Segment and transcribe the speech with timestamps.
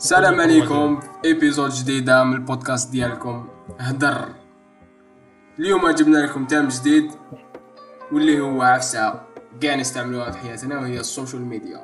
[0.00, 4.28] السلام عليكم épisode جديدة من البودكاست ديالكم هدر
[5.58, 7.10] اليوم جبنا لكم thème جديد
[8.12, 9.20] واللي هو عفسة
[9.60, 11.80] كاع نستعملوها في حياتنا وهي ال social media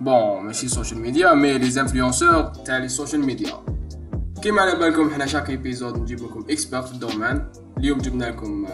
[0.00, 3.64] bon ماشي ال social media mais les influenceurs تاع les ال social media
[4.42, 7.44] كيما على بالكم حنا chaque épisode نجيب لكم expert في ال domaine
[7.78, 8.66] اليوم جبنا لكم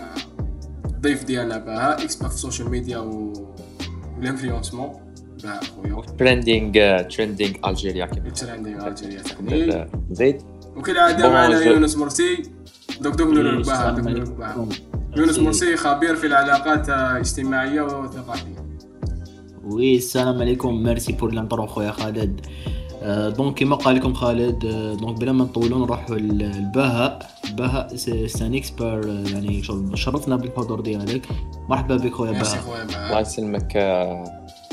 [1.00, 3.32] ضيف ديالنا بهاء expert في ال social media و
[4.18, 5.07] ال influencement
[5.42, 10.42] بهاء خويا trending Trending Algeria كيما Trending Algeria زيد
[10.76, 11.60] وكالعادة معنا.
[11.60, 12.42] يونس merci
[13.00, 13.68] donc donc لك
[15.16, 18.68] يونس مرسي خبير في العلاقات الاجتماعية والثقافية
[19.64, 22.40] oui السلام عليكم merci pour l'intro خويا خالد
[23.36, 24.58] donc كيما قال لكم خالد
[25.00, 27.96] donc بلا ما نطولوا نروحوا للبهاء بهاء
[28.26, 31.26] c'est un expert يعني شر- شرفنا بالحضور ديالك
[31.68, 32.58] مرحبا بك خويا بهاء
[33.08, 33.76] الله يسلمك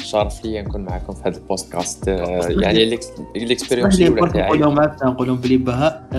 [0.05, 2.07] شرف لي نكون معكم في هذا البودكاست.
[2.07, 2.99] آه، يعني
[3.35, 4.47] الاكسبيرينس لي الأولى تاعي.
[4.47, 6.09] نقولهم عفوا نقولهم بلي بهاء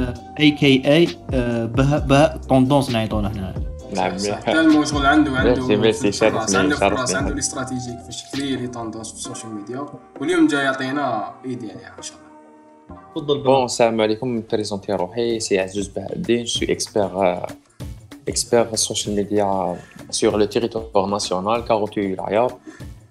[0.40, 1.09] اي كي اي
[1.66, 3.54] بهاء بهاء طوندونس نعيطونا هنا.
[3.95, 4.16] نعم.
[4.48, 7.16] المشغل عنده عنده ميرسي، ميرسي، في شرفني، عنده في شرفني.
[7.16, 7.38] عنده لي.
[7.38, 9.87] استراتيجيك فاش يكري لي توندونس في السوشيال ميديا
[10.20, 12.26] واليوم جاي يعطينا ايدي عليها إن شاء الله.
[13.14, 14.42] تفضل بون السلام عليكم.
[14.52, 17.40] بريزونتي روحي سي عزوز بهاء الدين سوي اكسبير
[18.29, 19.76] expert ال social media
[20.10, 22.48] sur le territoire national 48 ولايه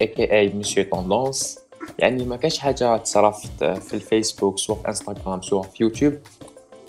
[0.01, 1.59] AKA monsieur Tendance
[1.99, 6.13] يعني ما كاش حاجة تصرات في الفيسبوك سواء في إنستغرام سواء في يوتيوب.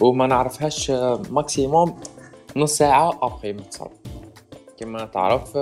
[0.01, 0.91] وما نعرفهاش
[1.31, 2.01] maximum
[2.57, 3.91] نص ساعة après ما تصرا
[4.79, 5.59] كما تعرف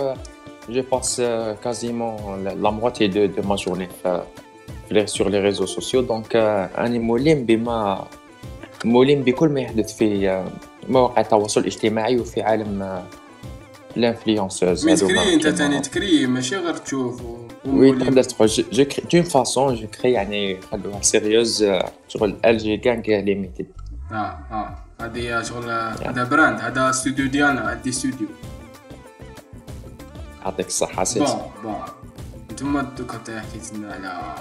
[0.68, 1.20] je passe
[1.64, 6.02] quasiment la moitié de, de ma journée في sur les réseaux sociaux.
[6.02, 8.04] Donc أنا ملم بما
[8.84, 10.46] ملم بكل ما يحدث في آه،
[10.88, 13.02] مواقع التواصل الاجتماعي وفي عالم
[13.96, 18.04] الانفلونسوز مي تكري انت تاني تكري ماشي غير تشوف و- وي ومولي.
[18.04, 21.64] تقدر تقول جو كري دون فاسون جو كري يعني خلوها سيريوز
[22.08, 23.66] شغل الجي كان كاع ليميتد
[24.12, 24.14] آه
[24.50, 25.70] آه هذه شغل
[26.06, 28.26] هذا براند هذا استوديو ديالنا عندي استوديو
[30.44, 31.74] يعطيك الصحة سيدي بون بون
[32.52, 34.34] نتوما دوكا تا حكيت لنا على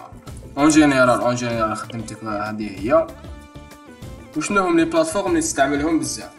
[0.58, 3.08] en général en général خدمتك هذه هي
[4.38, 6.30] وشنو هم les plateformes اللي تستعملهم بزاف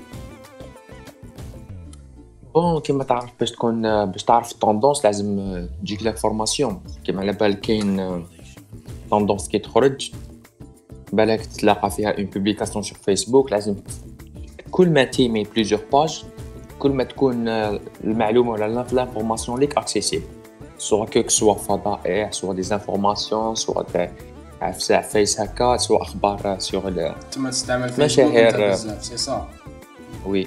[2.55, 7.33] bon كيما تعرف باش تكون باش تعرف ال tendances لازم آه، تجيك l'information كيما على
[7.33, 8.25] بالك كاين
[9.11, 10.11] tendance كي تخرج
[11.13, 13.75] بالك تتلاقى فيها une publication sur Facebook لازم
[14.71, 16.25] كل ما تيمي plusieurs pages
[16.79, 20.25] كل ما تكون آه، المعلومة ولا l'information ليك accessible
[20.79, 24.13] سواء كو سواء فضائح سواء des informations سواء تاع
[24.63, 28.71] عفسه فيس هكا سواء أخبار sur تما تستعمل فيسبوك مشاهير.
[28.71, 29.49] بزاف سي صا
[30.27, 30.47] وي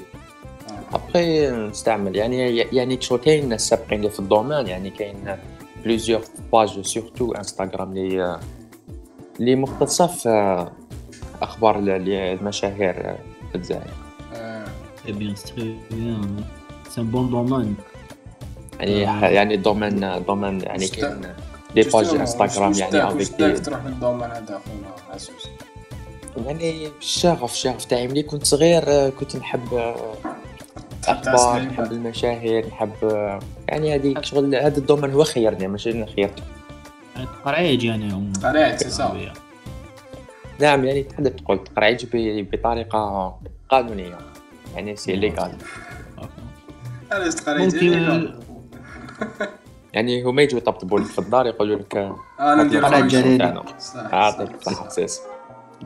[0.94, 5.38] ابخي نستعمل يعني يعني شغل كاين ناس سابقين لي في ال domaine يعني كاين
[5.84, 6.22] plusieurs
[6.54, 8.40] pages surtout Instagram لي
[9.40, 10.68] لي مختصه في
[11.42, 12.10] أخبار ال- ال-
[12.40, 13.16] المشاهير
[13.52, 13.92] في الجزائر
[15.08, 16.20] Très bien, c'est très bien.
[16.90, 17.74] C'est un bon domaine.
[18.80, 19.36] يعني.
[19.36, 21.22] يعني domaine domaine يعني كاين
[21.76, 25.48] des pages Instagram يعني avec des تروح لل domaine هذا خونا عزوز
[26.48, 29.94] يعني الشغف الشغف تاعي ملي كنت صغير كنت نحب
[31.08, 32.90] تحب أخبار تعسكر نحب المشاهير نحب
[33.68, 36.40] يعني هذيك شغل هذا ال domaine هو خيرني؟ ماشي أنا خيرت
[37.46, 39.18] قرعيج يعني قرعيج، صا.
[40.60, 43.36] نعم يعني تقدر تقول تقرعيج ب- بطريقة
[43.70, 44.18] قانونية.
[44.76, 45.52] يعني c'est légal
[47.12, 48.34] علاش تقريت ممكن
[49.94, 51.98] يعني هما يجوا يطبطبوا لك في الدار يقولوا لك
[52.40, 53.08] أنا ندير قرعة خويا.
[53.10, 53.38] جريرة.
[53.38, 53.64] تاعنا.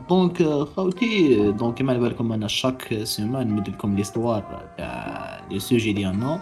[0.08, 0.42] donc
[0.76, 6.38] خوتي donc كيما على بالكم أنا chaque semaine نمد لكم l'histoire تاع les sujets ديالنا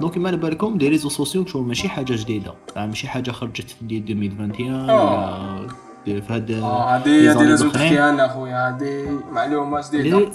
[0.00, 3.82] donc كيما على بالكم les réseaux sociaux شغل ماشي حاجة جديده ماشي حاجة خرجت في
[3.82, 5.66] 2021 آه.
[6.06, 7.08] ولا في هاد آه هذه
[7.42, 7.70] لازم الأخرين.
[7.72, 10.32] تحكيها لنا خويا هذه معلومه جديده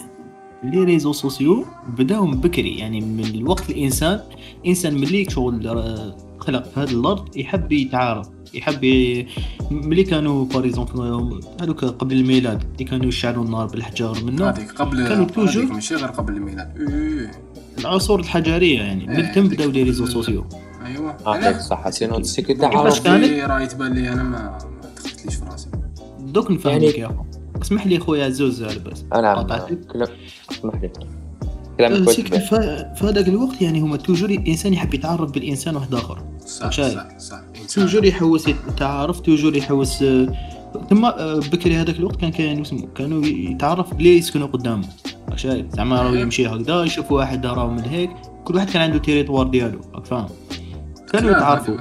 [0.64, 1.66] les réseaux sociaux
[1.98, 4.20] بداو من بكري يعني من الوقت الانسان
[4.66, 8.82] انسان ملي شغل خلق في هذه الأرض يحب يتعارف يحب.
[9.72, 15.08] ملي كانوا par exemple هذوك قبل الميلاد اللي كانوا يشعلوا النار بالحجار منه هذيك قبل
[15.08, 16.78] كانوا ماشي غير قبل الميلاد.
[16.78, 17.32] إيه.
[17.80, 20.46] العصور الحجرية يعني من تم بداو les réseaux sociaux
[20.86, 24.58] ايوا يعطيك علاش الصحة sinon تسيكو كيفاش تعرف كانت؟ هذه راه يتبان لي أنا ما
[24.98, 25.68] دخلتليش في راسي.
[26.20, 27.24] دوك نفهمك يعني- يا أخو.
[27.62, 29.86] اسمح لي خويا عزوز لاباس أنا قاطعتك.
[29.86, 30.08] كلام
[30.52, 30.90] اسمح لي.
[31.78, 36.24] كلامك كويس في هذاك الوقت يعني هما toujours الإنسان يحب يتعرف بالإنسان واحد آخر.
[36.46, 36.72] صح.
[36.72, 37.42] صح صح.
[37.76, 40.04] toujours يحوس يتعارف toujours يحوس
[40.90, 41.10] ثم
[41.52, 44.88] بكري هذاك الوقت كان كاين اسمه كانوا يتعرف بلي يسكنوا قدامه
[45.36, 48.10] شايف زعما راه يمشي هكذا يشوف واحد راه من هيك
[48.46, 50.26] كل واحد كان عنده territoire ديالو راك فاهم؟
[51.14, 51.78] كانوا يتعرفوا.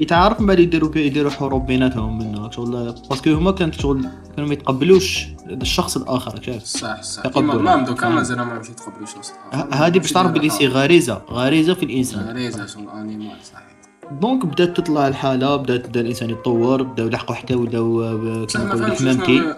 [0.00, 4.06] يتعارف من بعد يديروا يديروا حروب بيناتهم منه شغل parce que هما كانت شغل
[4.36, 7.22] كانوا ما يتقبلوش الشخص الآخر شايف صح صح.
[7.26, 8.10] كيما ما دوكا آه.
[8.10, 9.68] مازال ما مشي تقبلوا شخص آخر.
[9.70, 12.20] ه- هذه باش تعرف بلي c'est غريزة غريزة في الإنسان.
[12.28, 13.69] غريزة شغل animal صحيح
[14.10, 18.74] donc بدات تطلع الحاله بدات بدا الانسان يتطور بداو يلحقوا حتى ولاو آه، كيما ما
[18.74, 19.54] نقولوا الحمامتي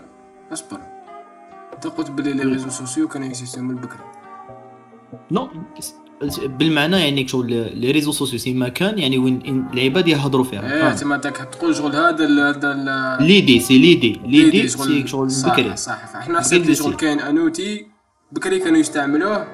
[0.53, 0.79] أصبر.
[1.75, 3.99] أنت قلت بلي les réseaux sociaux كانوا يكزيستيو من بكري
[5.31, 5.49] non
[6.45, 7.47] بالمعنى يعني شغل
[7.81, 10.61] les réseaux sociaux c'est مكان يعني وين العباد يهضروا فيها.
[10.61, 14.21] فاهم؟ تما انت تقول شغل هذا هذا l'idée c'est l'idée.
[14.27, 15.77] l'idée c'est شغل شغل صح بكري.
[15.77, 16.95] صح فاحنا حسيت بكري شغل.
[16.95, 17.87] كاين أنوتي
[18.33, 19.47] بكري كانوا يستعملوه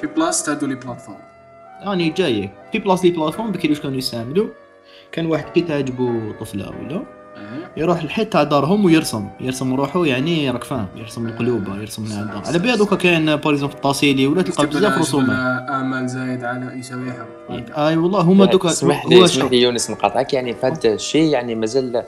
[0.00, 1.27] في بلاصة هادو les plateformes.
[1.86, 4.46] راني جايك في place les plateformes بكري واش كانوا يستعملوا
[5.12, 7.02] كان واحد كي تعجبو طفلة ولا
[7.76, 9.28] يروح الحيط تاع دارهم ويرسم.
[9.40, 13.46] يرسم روحه يعني راك فاهم يرسم القلوب يرسم من الدار على بالي دوكا كاين par
[13.46, 15.68] exemple في الطاسيلي ولا تلقى بزاف رسومات.
[15.70, 19.90] آمل زايد على يساوي حب أي والله هما دوكا اسمح هو لي اسمح لي يونس
[19.90, 20.34] نقاطعك.
[20.34, 22.04] يعني في هذا الشيء يعني مازال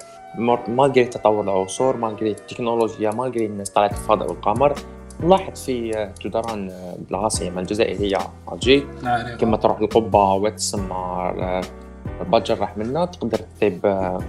[0.69, 4.75] malgré تطور العصور malgré التكنولوجيا malgré الناس طلعت الفضاء والقمر
[5.22, 6.72] نلاحظ في جدران
[7.11, 8.19] العاصمة الجزائرية
[8.52, 11.32] الجي نعرف كما تروح القبة وتسمع
[12.32, 14.22] باجر راح منا تقدر تكتب آه،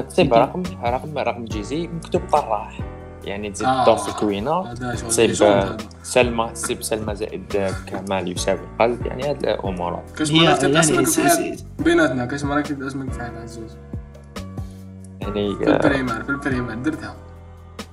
[0.00, 2.80] تكتب رقم رقم رقم Djezzy مكتوب طراح
[3.24, 3.96] يعني تزيد آه.
[3.96, 4.74] في الكوينة.
[4.74, 5.34] تصيب.
[6.02, 11.58] سلمى تصيب سلمى زائد كمال يساوي قلب يعني هذه الأمور كاش مرة كتبت يعني اسمك
[11.78, 13.76] بيناتنا كاش مرة كتبت اسمك في حياة عزوز
[15.20, 17.14] يعني في ال primaire في ال primaire درتها.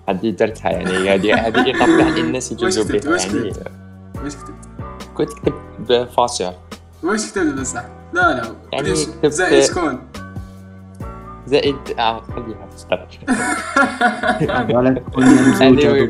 [0.09, 3.71] هذه درتها يعني هذه هذه طبعا الناس يجوزوا كتبت؟ بها واش يعني كتبت؟
[4.23, 4.67] واش كتبت؟
[5.17, 6.51] كنت كتب فاسير
[7.03, 9.99] واش كتبت بصح؟ لا لا يعني كتبت- زائد شكون؟
[11.47, 13.07] زائد آه خليها في الصدر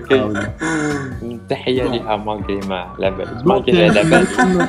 [0.05, 0.13] okay.
[0.13, 0.51] ولا.
[1.49, 4.67] تحية لها malgré ما بالي malgré بالي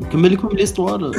[0.00, 1.10] نكمل لكم l'histoire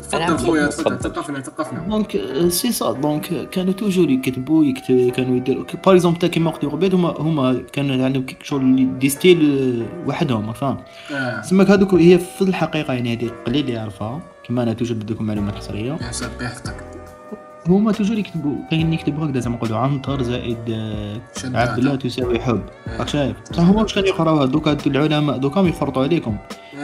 [0.00, 1.10] تفضل خويا تفضل تفضل.
[1.14, 6.50] ثقفنا ثقفنا donc c'est ça donc كانوا toujours يكتبوا يكتب كانوا يديروا par exemple كيما
[6.50, 10.78] قلت قبيل هما هما كانوا عندهم كيك شغل des styles وحدهم فاهم؟
[11.12, 11.40] آه.
[11.40, 15.92] تسمى هذوك هي في الحقيقة يعني هذه قليل يعرفها كما أنا toujours بديكم معلومات حصرية.
[15.92, 16.97] يا ساد بيحتك
[17.68, 21.20] هما toujours يكتبوا كاين يكتبوا هكذا زعما نقولوا عنتر زائد آه،.
[21.44, 22.62] عبد الله تساوي حب.
[22.98, 26.36] راك شايف؟ بصح هما واش كانوا يقراوها؟ دوكا العلماء دوكا يفرطوا عليكم.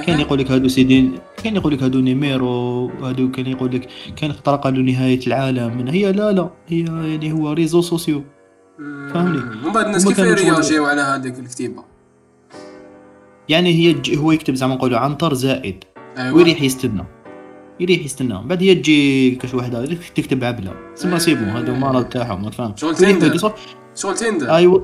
[0.07, 1.11] كان يقول لك هادو سيدي
[1.43, 5.77] كان يقول لك هادو numéro هادو كان يقول لك كان اخترق له نهاية العالم.
[5.77, 8.23] من هي لا لا هي يعني هو réseaux sociaux.
[9.13, 11.85] فهمني؟ من بعد الناس كيف يرياجيو على هذيك الكتيبة؟
[13.49, 15.85] يعني هي هو يكتب زعما نقولوا عنتر زائد.
[16.19, 17.05] ايوا ويريح يستنى.
[17.81, 19.85] يريح يستنى بعد هي تجي كاش وحده
[20.15, 20.73] تكتب عبله.
[20.97, 23.53] تسمى c'est bon هادو مرض تاعهم ما تفهم شغل Tinder.
[23.97, 24.81] شغل Tinder ايوا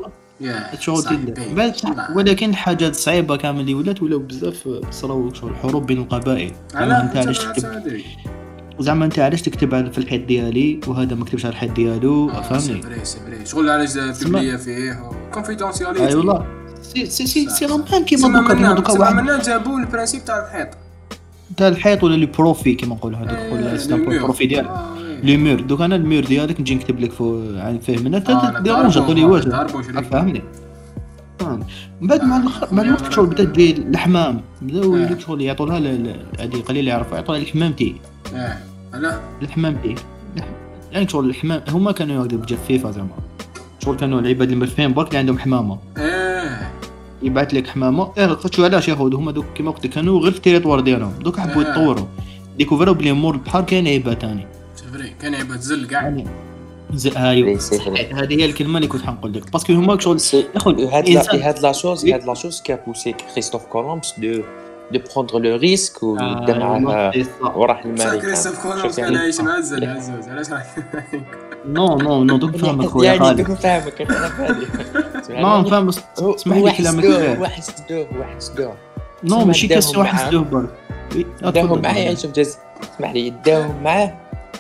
[0.78, 1.35] شغل Tinder.
[1.52, 1.75] بعد.
[2.14, 6.52] ولكن حاجات صعيبة كامل اللي ولات ولاو بزاف صراو شغل حروب بين القبائل.
[6.72, 8.00] زعما على أنت علاش تكتب؟
[8.78, 13.05] زعما أنت علاش تكتب في الحيط ديالي؟ وهذا ما كتبش على الحيط ديالو؟ فهمني؟ vrai
[13.04, 16.46] سي فري شغل علاش تبليه فيه؟ كونفيدونسياليتي اي والله
[16.82, 17.66] سي سي سي سي.
[17.66, 19.42] لامبان كيما سما دوكا دوكا سما واحد.
[19.42, 20.69] جابوا البرانسيب تاع الحيط.
[21.56, 24.12] تاع الحيط ولا لي بروفي كيما نقولوا هذوك إيه، ولا مور.
[24.12, 24.69] البروفي ديالك.
[24.69, 24.97] آه،.
[25.23, 28.61] لي مير دوك أنا المير ديالك نجي نكتب لك فو عن فيه من انت آه،
[28.61, 30.05] ديرونج عطوني شريك.
[30.05, 30.43] فهمني.
[32.00, 32.43] من بعد مع
[32.73, 35.19] مع الوقت شغل بدأت تجي الحمام بداو آه.
[35.19, 35.79] شغل يعطوا لها
[36.38, 37.94] هذه قليل يعرفوا يعطوا لها الحمامتي
[38.35, 38.56] آه
[38.94, 39.94] علاه الحمامتي
[40.93, 43.08] يعني شغل الحمام هما كانوا يقعدوا بجفيفه زعما.
[43.85, 45.78] شغل كانوا العباد المرفين برك اللي عندهم حمامة.
[45.97, 46.29] آه
[47.23, 50.37] يبعث لك حمامة إيه شو علاش ياخذ هما دوك كيما قلت لك كانوا غير في
[50.37, 51.71] ال territoire ديالهم دوك حبوا آه.
[51.71, 52.07] يتطوروا
[52.59, 56.27] ديكوفروا بلي مور البحر كاين عيبه تاني c'est vrai كان يبغى تزل كاع يعني
[57.17, 57.59] أيوه.
[57.59, 58.15] صحيح.
[58.15, 60.19] هذه هي الكلمة اللي كنت حنقول لك parce que هما شغل
[60.55, 61.09] ياخذ هاد.
[61.09, 62.07] لا هاد لا شوز.
[62.07, 62.62] هاد la chose
[63.37, 64.43] Christophe Columbus de
[64.93, 67.12] de prendre le risque آه، وبدا والله معاه.
[67.43, 70.47] وراح صح للماريكان كريستوف كولومبس كان عايش معزل عزوز علاش
[71.66, 76.72] non non non دوك فاهمك خويا يعني خالد دوك فاهمك نو فاهم بس اسمح لي
[76.72, 77.38] كلامك حسدوه خير.
[77.38, 78.75] هو حسدوه هو حسدوه
[79.25, 80.26] non ماشي داهم كاس واحد معاه.
[80.30, 80.70] سدوه برك
[81.16, 81.82] إي، آه، داهم.
[81.82, 82.58] معاه يعيشوا في جزيرة
[82.96, 84.14] اسمح لي داهم معاه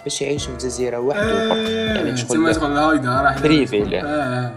[0.04, 1.48] باش يعيشوا في جزيرة وحده.
[1.48, 4.02] فقط يعني شغل privé لا.
[4.04, 4.52] آه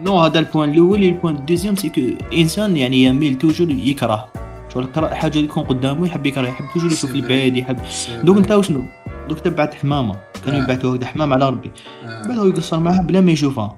[0.00, 1.04] non هذا ال point الأول.
[1.04, 4.28] ال point ال deuxième c'est que الانسان يعني يميل توجور يكره.
[4.74, 7.78] شغل حاجة اللي تكون قدامه يحب يكره يحب توجور يشوف البعيد يحب.
[8.22, 8.82] دوك انت وشنو؟
[9.28, 10.16] دوك تبعت حمامة.
[10.46, 10.62] كانوا.
[10.62, 11.70] يبعثوا هكذا حمام على ربي.
[12.04, 13.76] بعد هو يقصر معها بلا ما يشوفها.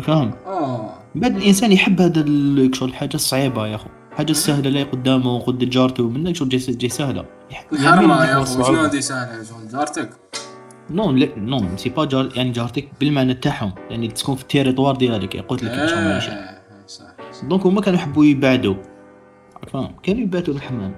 [0.00, 0.94] فاهم؟ آه.
[1.14, 2.24] بعد الإنسان يحب هذا
[2.72, 3.88] شغل الحاجة الصعيبه يا أخو.
[4.12, 7.24] الحاجة السهله اللي قدامه وقد جارته منك شغل جاي جاي سهلة.
[7.72, 8.62] يميل يا اخو.
[8.62, 10.10] شنو هادي سهلة شغل جارتك؟
[10.90, 13.72] non لا non c'est pas جار يعني جارتك بالمعنى تاعهم.
[13.90, 17.04] يعني تكون في ال territoire ديالك قلت لك هما يعيشوا آه، صح
[17.42, 18.74] donc هما كانوا يحبوا يبعدوا.
[19.72, 20.94] فاهم؟ كانوا يبعدوا الحمام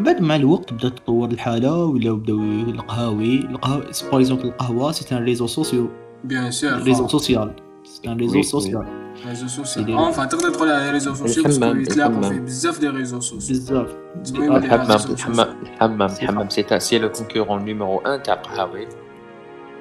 [0.00, 3.40] بعد مع الوقت بدات تطور الحالة ولاو بداو القهاوي.
[3.40, 5.88] القهوه par القهوة c'est un réseau social.
[6.24, 7.69] bien sûr réseau social.
[8.02, 8.86] c'est un réseau social
[9.28, 9.92] réseau social.
[9.92, 12.22] enfin تقدر تقول على réseau social parce que الحمام، يتلاقوا.
[12.22, 13.94] فيه بزاف des réseaux sociales بزاف
[14.36, 16.48] الحمام الحمام الحمام c'est الحمام
[16.78, 18.88] c'est le concurrent numéro 1 تاع قهاوي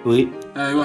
[0.06, 0.28] oui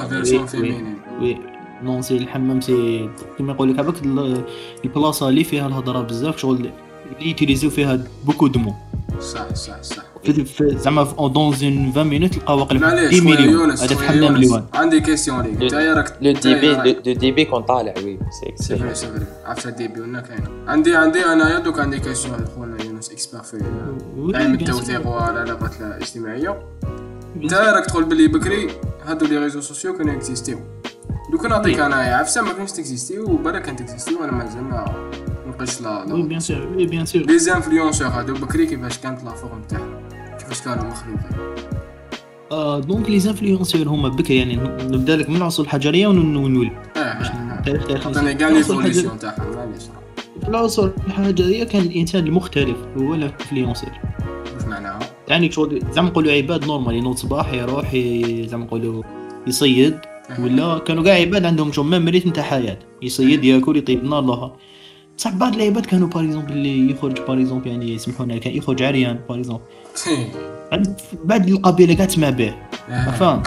[0.08, 1.38] version oui، féminine oui
[1.82, 4.44] non c'est الحمام c'est كيما يقول لك هذاك ال-
[4.84, 6.72] البلاصه اللي فيها الهضره بزاف شغل اللي
[7.20, 8.74] يوتيليزيو فيها beaucoup de mots
[9.20, 10.02] صح صح صح
[10.32, 13.52] في- في- زعما dans un 20 minutes تلقى معليش 10 خويا مليون.
[13.60, 14.38] يونس هذا في خويا حمام يونس.
[14.38, 18.18] ليوان عندي question ليك انت راك le débit راك- le débit كون طالع oui
[18.56, 22.44] c'est vrai c'est vrai عرفت ال débit ولا كاين عندي عندي انايا دوك عندي question
[22.56, 23.56] خونا يونس expert في
[24.34, 25.06] علم التوثيق.
[25.06, 26.62] والعلاقات الاجتماعيه
[27.42, 27.54] انت.
[27.54, 28.66] راك تقول بلي بكري
[29.06, 30.58] هادو les réseaux sociaux كانوا اكزيستيو
[31.32, 35.10] دوك نعطيك انايا عفسه ما كانش تكزيستيو وبالا كانت تكزيستيو وأنا مازال ما
[35.48, 39.30] نقش لا oui bien sûr oui bien sûr les influenceurs هادو بكري كيفاش كانت la
[39.30, 40.03] forme تاعهم
[40.48, 41.20] كيفاش كانوا مخلوقين.
[42.52, 46.70] آه donc les influenceurs هما بكري يعني نبدأ لك من العصور الحجرية ون- ونولي.
[46.96, 49.72] آه آه تاريخ تاريخ عطيني كاع l'évolution تاعهم
[50.48, 53.90] العصور الحجرية كان الإنسان المختلف هو ال influenceur
[54.54, 54.98] واش معناها
[55.28, 57.96] يعني شغل زعما نقولوا عباد normal ينوض صباح يروح
[58.46, 59.02] زعما نقولوا
[59.46, 59.98] يصيد
[60.38, 62.78] ولا كانوا كاع عباد عندهم شغل même rythme تاع حياة.
[63.02, 64.56] يصيد ياكل يطيب نار لها.
[65.18, 68.82] بصح بعض العباد كانوا par exemple اللي يخرج par exemple يعني يسمحوا لنا كان يخرج
[68.82, 69.60] عريان عند-
[71.24, 72.54] بعد القبيلة كاع تسمع به.
[72.88, 73.42] فاهم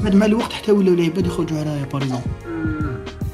[0.00, 2.18] بعد مع الوقت حتى ولاو العباد يخرجوا par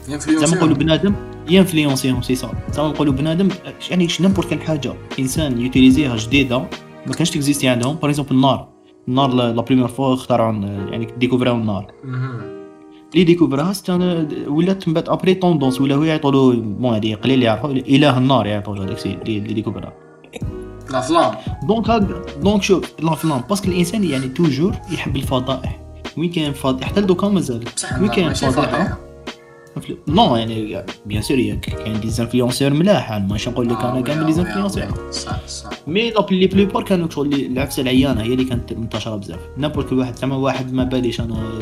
[0.09, 1.15] exemple زعما نقولوا بنادم
[1.51, 3.49] ينفلونسيهم سي صا زعما نقولوا بنادم
[3.91, 4.93] يعني n'importe quelle حاجة.
[5.19, 6.59] إنسان يوتيليزيها جديدة
[7.07, 7.97] ما كانش تكزيستي عندهم.
[7.97, 8.69] par exemple النار.
[9.09, 10.53] النار la première fois اخترعوا
[10.91, 11.93] يعني ديكوفراو النار.
[13.15, 17.71] اللي ديكوفراها ستان ولات من بعد après tendance ولاو يعطوا له bon هذه قليل يعرفوا
[17.71, 20.06] إله النار يعطوا له هذاك اللي ديكوفراها
[20.91, 22.03] la flamme donc هاك
[22.43, 25.81] donc شوف la flamme parce que الانسان يعني toujours يحب الفضائح
[26.17, 27.65] وين كاين فضائح حتى دوكا مازال.
[28.01, 28.99] وين كاين فضيحه
[30.09, 33.13] non يعني bien sûr كاين des influenceurs ملاح.
[33.13, 35.71] ماشي نقول لك أنا كاع من les influenceurs صح صح.
[35.87, 39.41] mais لا la plupart كانوا شغل العفسه العيانة هي اللي كانت منتشرة بزاف.
[39.57, 41.59] n'importe واحد زعما واحد ما باليش أنا.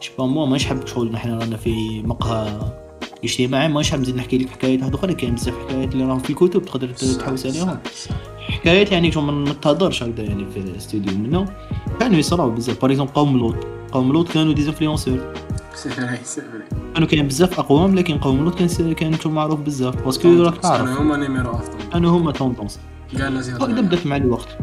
[0.00, 2.58] je sais pas moi مانيش حاب شغل نحن رانا في مقهى
[3.24, 3.68] اجتماعي.
[3.68, 6.62] مانيش حاب نزيد نحكي لك حكايات هادو أخرى كاين بزاف حكايات اللي راهم في الكتب
[6.64, 7.78] تقدر تحوس عليهم.
[8.48, 11.44] حكايات يعني شغل ما تهضرش هكذا يعني في الاستوديو منه.
[12.00, 12.82] كانوا يصراو بزاف.
[12.82, 13.56] par exemple قوم لوط.
[13.92, 15.34] قوم لوط كانوا des influenceurs
[15.74, 19.60] c'est vrai c'est vrai كانوا كاين بزاف أقوام لكن قوم لوط كان كان شو معروف
[19.60, 20.04] بزاف.
[20.04, 20.80] parce que راك تعرف.
[20.80, 22.80] أنا هما numéro افضل كانوا هما tendance
[23.18, 24.58] كاع الناس هكذا بدأت مع الوقت.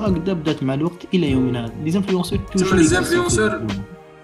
[0.00, 1.64] هكذا بدأت مع الوقت إلى يومنا.
[1.64, 3.66] هذا les influenceurs تسمى les influenceurs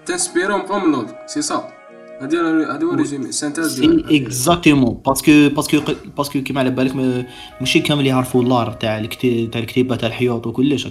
[0.05, 1.76] ت inspirer هم قوم لوط c'est ça
[2.21, 2.37] هادي
[2.85, 5.01] هو résumé synthèse c'est exactement.
[5.05, 5.77] parce que parce que
[6.17, 7.25] parce que كيما على بالك ما-
[7.59, 10.87] ماشي كامل يعرفوا l'art تاع تاع الكتيبة تاع الحيوط وكلش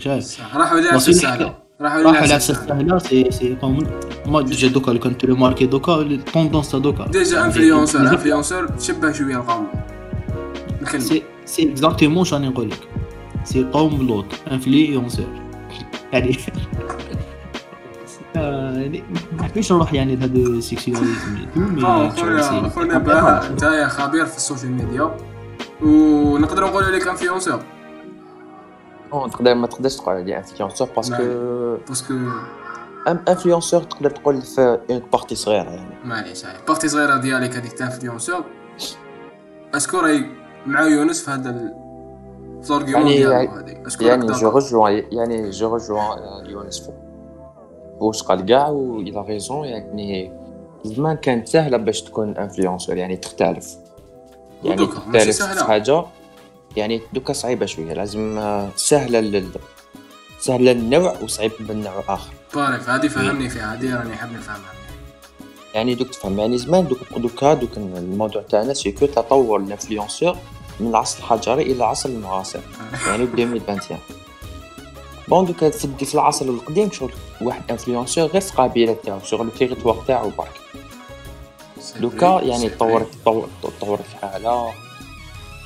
[0.55, 3.79] راحوا واصلين سهلة راحوا على سهلة سهله c'est c'est قوم
[4.27, 9.13] ما déjà دوكا لو كنت remarqué دوكا ال tendance تاع دوكا déjà influenceur influenceur تشبه
[9.13, 9.67] شوية القوم
[10.99, 12.89] c'est c'est exactement شاني نقول لك
[13.45, 15.27] c'est قوم لوط influenceur
[16.13, 16.37] يعني
[18.37, 18.91] ما
[19.39, 21.47] نحبش نروح يعني لهذا ال sexualisme
[21.85, 25.17] آه خويا خويا باه انت يا خبير في ال social media.
[25.83, 27.61] ونقدروا نقولوا لك influenceur
[29.13, 32.15] non تقدر ما تقدرش تقول عليه influenceur parce que parce que
[33.29, 35.95] influenceur تقدر تقول في une partie صغيرة يعني.
[36.05, 38.45] معليش هاي partie صغيرة ديالك هذيك تاع influenceur
[39.75, 40.25] est-ce que راهي
[40.67, 41.75] مع يونس في هذا ال-
[42.63, 46.89] في ال argument يعني- ديالو هذيك يعني je rejoins يعني je rejoins يونس في
[48.01, 50.33] واش قال كاع و il a raison يعني
[50.85, 53.77] زمان كانت سهله باش تكون influenceur يعني تختلف.
[54.65, 55.43] يعني تختلف.
[55.43, 56.05] في حاجة.
[56.77, 59.49] يعني دوكا صعيبة شوية لازم آه، سهلة لل
[60.41, 62.33] سهله للنوع وصعيب بالنوع آخر.
[62.55, 64.73] بارك هذه فهمني فيها هذه راني حاب نفهمها.
[65.75, 70.37] يعني دوك تفهم يعني زمان دوك دوكا دوك الموضوع تاعنا c'est que تطور ال influenceur
[70.81, 72.61] من العصر الحجري إلى العصر المعاصر.
[73.07, 74.01] يعني ب 2021
[75.29, 79.52] bon دوكا في في العصر القديم شغل واحد influenceur غير في القبيله تاعو شغل ال
[79.52, 80.61] territoire تاعو برك.
[82.01, 84.73] دوكا يعني تطورت تطور- تطورت الحاله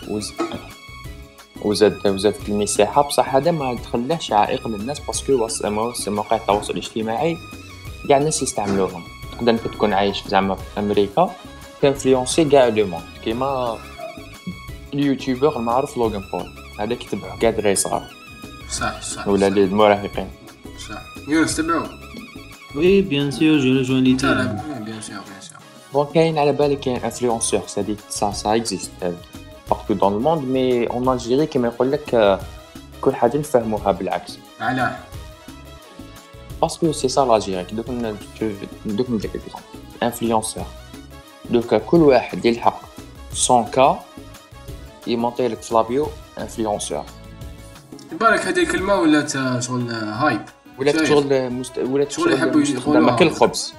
[0.09, 0.33] وز...
[1.63, 3.03] وزاد وزادت المساحة.
[3.03, 5.49] بصح هذا ما تخلاش عائق للناس parce que
[6.07, 7.37] مواقع التواصل الاجتماعي
[8.09, 9.03] كاع الناس يستعملوهم.
[9.33, 11.31] تقدر أنت تكون عايش زعما في أمريكا
[11.83, 13.05] ت influencer كاع le monde.
[13.25, 13.79] كيما
[14.95, 16.53] ال YouTuber المعروف لوغان بول.
[16.79, 18.20] هذا كيتبعو كاع دراري صغار
[18.71, 20.31] صح صح ولا صح, لي المراهقين
[20.89, 21.85] صح يونس تبعو
[22.77, 25.57] oui bien sûr je rejoins لي لا لا terme bien sûr bien sûr
[25.95, 29.11] Bon, كاين على بالي كاين influenceur سادي ça ça existe euh,
[29.71, 32.43] partout dans le monde mais en Algérie كما يقول لك euh,
[33.01, 34.97] كل حاجة نفهموها بالعكس علاه
[36.63, 38.17] parce que c'est ça لاجي دوك ن-
[38.87, 39.65] دوك ندير exemple
[40.03, 40.65] influenceur
[41.51, 42.81] دوكا كل واحد يلحق
[43.51, 44.01] 100 K
[45.07, 46.07] ي monter لك في la bio
[46.39, 47.05] influenceur
[48.13, 50.41] بالك هذه الكلمة ولات شغل hype؟
[50.79, 51.09] ولا شايف.
[51.09, 51.79] شغل مست...
[51.79, 53.07] ولا شغل يحبوا يقولوها.
[53.07, 53.75] ولا كل الخبز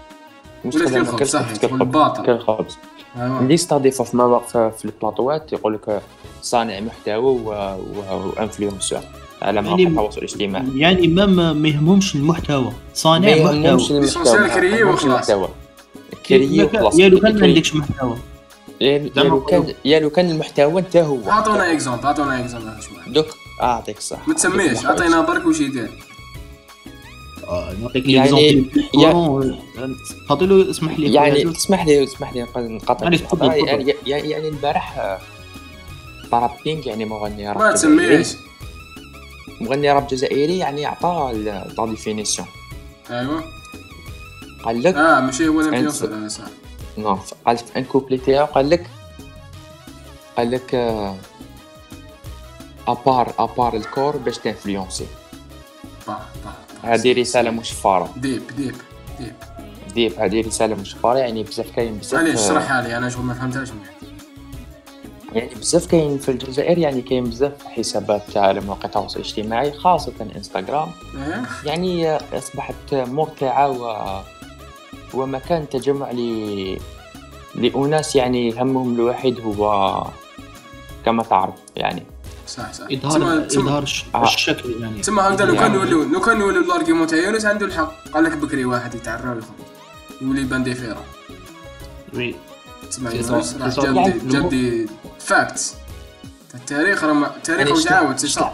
[1.23, 2.77] صحيح شغل الباطل كل الخبز
[3.17, 6.01] ايوا اللي يستضيفوا في مواقف في البلاطوات يقول لك
[6.41, 8.33] صانع محتوى و- و-
[9.41, 10.65] على مواقع يعني- التواصل الاجتماعي.
[10.75, 12.71] يعني ما ما يهمهمش المحتوى.
[12.93, 14.51] صانع محتوى.
[14.53, 15.09] créer ما يهمهمش وخلاص.
[15.09, 15.49] المحتوى.
[16.25, 16.99] créer وخلاص.
[16.99, 17.49] يا لو كان ما créer.
[17.53, 18.17] عندكش محتوى.
[18.81, 21.29] يا لو كان يا لو كان المحتوى انت هو.
[21.29, 22.67] أعطونا exemple أعطونا exemple
[23.13, 23.25] دوك.
[23.61, 25.89] أعطيك صح ما تسميش عطينا برك وش يدير
[27.47, 28.65] آه، نعطيك يعني-
[29.03, 29.55] يعني
[30.29, 33.15] خاطر له اسمح لي يعني اسمح لي اسمح لي الهضرة.
[33.17, 33.53] تفضل.
[33.67, 35.19] يعني يعني يعني البارح آه،
[36.31, 38.23] طرب كينغ يعني مغني راب ما جزائري.
[38.23, 38.41] تسميش
[39.61, 42.47] مغني راب جزائري يعني عطى لا ديفينيسيون
[43.11, 43.41] ايوا
[44.65, 46.43] قال لك آه ماشي هو اللي أنت- يوصل آه، صح
[46.97, 48.87] نو قال في ان كوبلي تاعو قال لك
[50.37, 50.75] قال لك
[52.87, 54.39] ابار ابار الكور باش
[56.07, 56.17] با
[56.83, 58.75] هذه رساله مشفره ديب ديب
[59.19, 59.33] ديب
[59.93, 63.33] ديب هذه رساله مشفره يعني بزاف كاين بزاف معليش آه، اشرحها لي أنا شغل ما
[63.33, 63.69] فهمتهاش
[65.33, 70.13] يعني بزاف كاين في الجزائر يعني كاين بزاف حسابات تاع على مواقع التواصل الاجتماعي خاصة
[70.35, 74.21] انستغرام إيه؟ يعني آه، أصبحت مرتعه و
[75.13, 76.77] ومكان تجمع ل
[77.55, 80.03] لأناس يعني همهم الوحيد هو
[81.05, 82.03] كما تعرف يعني.
[82.51, 82.85] صح صح.
[82.91, 84.23] إظهار تسمى تسمى إظهار آه.
[84.23, 85.01] الشكل يعني.
[85.01, 87.93] تسمى هكذا لو كان يعني- نوليو لو كان نوليو ال argument تاع يونس عنده الحق.
[88.13, 89.51] قال لك بكري واحد يتعرى ويخرج
[90.21, 91.03] يولي بان différent
[92.13, 92.35] oui.
[92.89, 94.87] تسمع في يونس؟ راح جاب يعني
[95.19, 95.75] facts
[96.55, 98.53] التاريخ راه التاريخ يعني واش شت- عاود c'est صح؟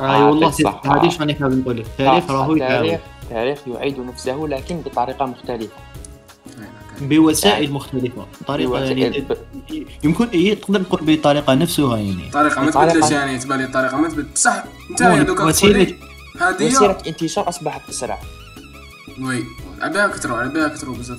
[0.00, 0.80] اي آه، والله صح.
[0.86, 5.72] هذه راني حاب نقول لك؟ التاريخ راهو يتعاود التاريخ التاريخ يعيد نفسه لكن بطريقة مختلفة.
[7.08, 12.30] بوسائل مختلفة طريقة يعني بوسائل- يمكن هي تقدر تقول بطريقة نفسها يعني.
[12.32, 15.96] طريقة ما تبدلش يعني تبان لي الطريقة ما تبدل بصح انت لي
[16.40, 18.18] هذه وسيلة انتشار أصبحت أسرع.
[19.20, 19.44] oui
[19.80, 21.18] على بها كثروا على بها كثروا بزاف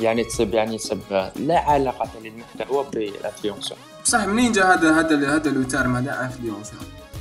[0.00, 0.98] يعني تصب يعني تصب
[1.36, 6.74] لا علاقة للمحتوى بال influenceur بصح منين جا هذا هذا هذا le terme هذا influenceur؟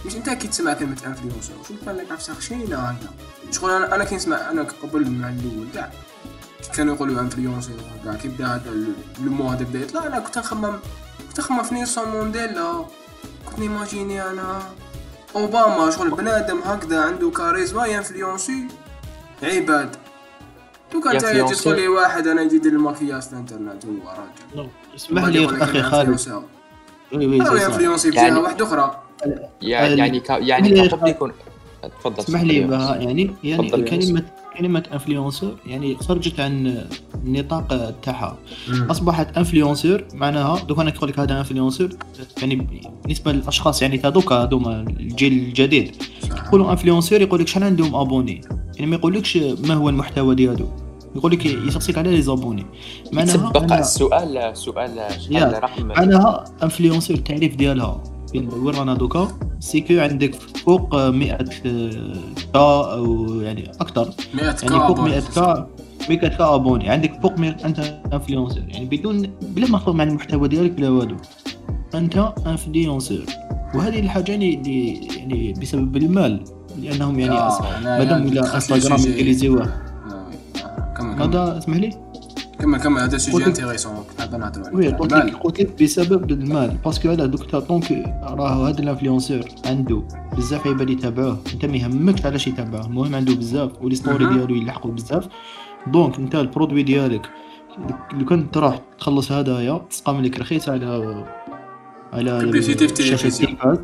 [0.06, 1.54] مش انت كي تسمع كلمة influenceur.
[1.68, 3.10] شو تبان لك عفسه خشينه هكذا
[3.52, 5.92] شغل أنا أنا كي نسمع أنا قبل مع الأول كاع
[6.76, 7.72] كانوا يقولوا influenceur
[8.06, 8.72] كاع كي بدا هذا
[9.24, 10.80] le mot هذا بدا يطلع أنا كنت نخمم
[11.30, 12.86] كنت نخمم في نيلسون مونديلا
[13.46, 14.60] كنت ن imaginer أنا.
[15.36, 18.68] أوباما شغل بنادم هكذا عنده كاريزما ي influencer
[19.44, 19.96] عباد.
[20.94, 21.56] دوكا انت تجي.
[21.56, 23.92] تقول لي واحد أنا يجي يدير الماكياج في الانترنت هو
[24.56, 24.70] راجل.
[24.96, 26.20] اسمح لي أخي خالد.
[27.14, 27.70] oui oui راهو c'est صح.
[27.70, 29.02] ي influencer يعني- بجهه واحدة أخرى
[29.62, 31.32] يعني يعني يعني يكون
[32.00, 33.84] تفضل اسمح لي يعني يعني تفضل
[34.58, 36.84] كلمة influenceur يعني خرجت عن
[37.26, 38.38] النطاق تاعها
[38.72, 41.90] أصبحت influenceur معناها دوك أنا نقول لك هذا influenceur
[42.42, 42.68] يعني
[43.04, 45.96] بالنسبة للأشخاص يعني هذوك هذوما الجيل الجديد.
[46.46, 48.42] يقولوا influenceur يقول لك شحال عندهم abonnés
[48.76, 50.68] يعني ما يقولكش ما هو المحتوى ديالو.
[51.16, 52.66] يقول لك يسقسيك على les abonnés
[53.14, 55.00] معناها أنا- السؤال سؤال.
[55.22, 58.04] شحال رقم؟ معناها influenceur التعريف ديالها.
[58.34, 59.28] وين وين رانا دوكا
[59.60, 61.90] c'est que عندك فوق 100 K
[62.54, 65.22] أو يعني أكثر 100 يعني فوق 100 abonnés.
[65.36, 65.68] K
[66.10, 66.90] 100 K abonnés.
[66.90, 71.18] عندك فوق 100 أنت influenceur يعني بدون بلا ما تخدم مع المحتوى ديالك بلا والو.
[71.96, 73.26] أنت influenceur
[73.76, 76.44] وهذه الحاجة يعني اللي يعني بسبب المال
[76.82, 79.14] لأنهم يعني آه، مادام لي انستغرام sujet.
[79.14, 80.30] انجليزيوه آه،.
[81.00, 82.03] آه، هذا اسمح لي؟
[82.64, 85.14] كمل كمل هذا sujet intéressant نهضروا عليه oui قلت.
[85.14, 87.92] لك قلت لك بسبب المال parce que هذا دوك donc
[88.24, 90.04] راه هذا ال influenceur عنده
[90.38, 94.26] بزاف عباد يتابعوه أنت ما يهمكش علاش يتابعوه المهم عنده بزاف و les stories.
[94.26, 95.28] ديالو يلحقوا بزاف
[95.88, 97.30] donc أنت ال produit ديالك
[98.14, 101.26] لو كنت تروح تخلص هدايا تسقام لك رخيص على
[102.14, 103.52] على في التلفزيون.
[103.52, 103.78] التلفاز.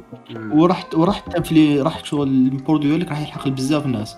[0.51, 4.15] ورحت ورحت تنفلي راح شغل ال produit ديالك راح يلحق بزاف ناس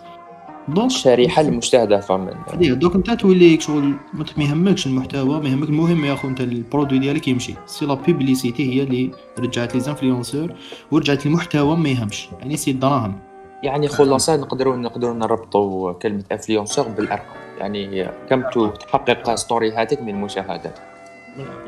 [0.74, 2.34] donc الشريحة المستهدفة من
[2.80, 7.00] دوك انت تولي شغل ما يهمكش المحتوى ما يهمك المهم يا اخو انت ال produit
[7.00, 7.54] ديالك يمشي.
[7.66, 10.54] c'est la publicité هي اللي رجعت les influenceurs
[10.92, 12.30] ورجعت المحتوى ما يهمش.
[12.40, 13.20] يعني c'est الدراهم
[13.64, 17.42] يعني خلاصة نقدروا نقدروا نربطوا كلمة انفلونسور بالأرقام.
[17.60, 18.44] يعني كم
[18.80, 20.80] تحقق ستوريهاتك من المشاهدات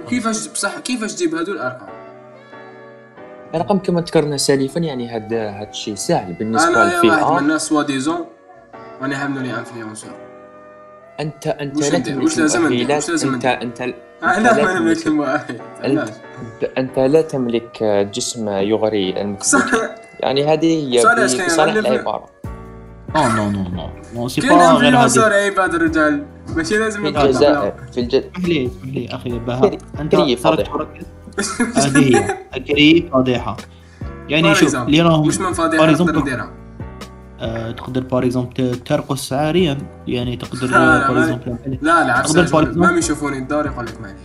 [0.09, 1.89] كيفاش بصح كيفاش تجيب هادو الأرقام؟
[3.55, 7.83] الرقم كما ذكرنا سالفا يعني هاد هاد الشيء سهل بالنسبة أنا يا واحد الناس سوا
[7.83, 8.25] ديزون
[9.01, 10.11] راني حامل لي انفلونسور
[11.19, 14.79] انت أنت وش لا؟ تملك وش لازم؟ المؤهلات وش لازم انت؟ أنت؟ لا لا ما
[14.79, 15.07] نملك
[15.81, 16.09] علاش؟
[16.77, 19.59] انت لا تملك جسم يغري صح.
[19.61, 21.01] المكبوت يعني هذه هي
[21.49, 22.25] صالح العبارة.
[23.15, 23.89] نو نو نو نو.
[24.15, 25.19] نو سي با غير هذه.
[25.19, 26.25] عباد الرجال.
[26.55, 29.77] ماشي لازم في الجزائر في الجزائر اسمح لي اسمح لي أخي بهاء.
[29.99, 30.15] أنت.
[30.15, 31.05] تركز
[31.75, 32.37] هذه هي.
[32.57, 33.57] الكريه فضيحة.
[34.29, 35.77] يعني شوف اللي راهم مش من فاضي
[37.77, 39.77] تقدر باغ اكزومبل ترقص عاريا
[40.07, 42.79] يعني تقدر لا، لا، باغ ما- اكزومبل لا لا تقدر فاضي.
[42.79, 44.17] ما يشوفوني الدار يقول لك معليش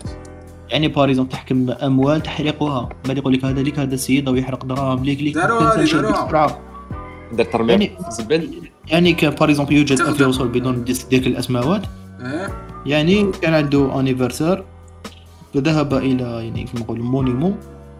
[0.68, 4.64] يعني باغ اكزومبل تحكم اموال تحرقها بعد يقول لك هذا ليك هذا السيد أو يحرق
[4.64, 5.82] دراهم ليك ليك داروها.
[5.82, 6.58] بسرعة
[7.32, 8.48] دار ترميم يعني زبل
[8.88, 10.08] يعني كان باغ اكزومبل يوجد تقدر.
[10.10, 11.82] انفلونسر بدون ذكر الأسماوات
[12.20, 12.48] إيه
[12.86, 14.64] يعني كان عنده انيفرسار
[15.54, 17.56] فذهب إلى يعني كما نقولوا مونيمون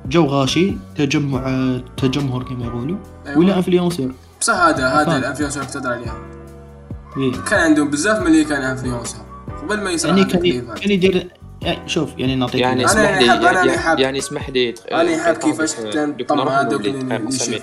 [0.09, 3.39] جو غاشي تجمع تجمهر كما يقولوا أيوة.
[3.39, 4.09] ولا انفلونسر
[4.41, 5.17] بصح هذا هذا فاهم.
[5.17, 6.17] الانفلونسور اللي تهضر عليها
[7.17, 7.33] إيه.
[7.51, 9.21] كان عندهم بزاف ملي كان انفلونسور
[9.63, 10.75] قبل ما يصير يعني كان.
[10.75, 11.31] كان يدير
[11.63, 15.93] يعني شوف يعني نعطيك يعني اسمح لي يعني- يعني اسمح لي أنا حاب كيفاش دوك-
[15.95, 16.81] كان دوك طمع نروحوا هذوك.
[16.87, 17.61] اللي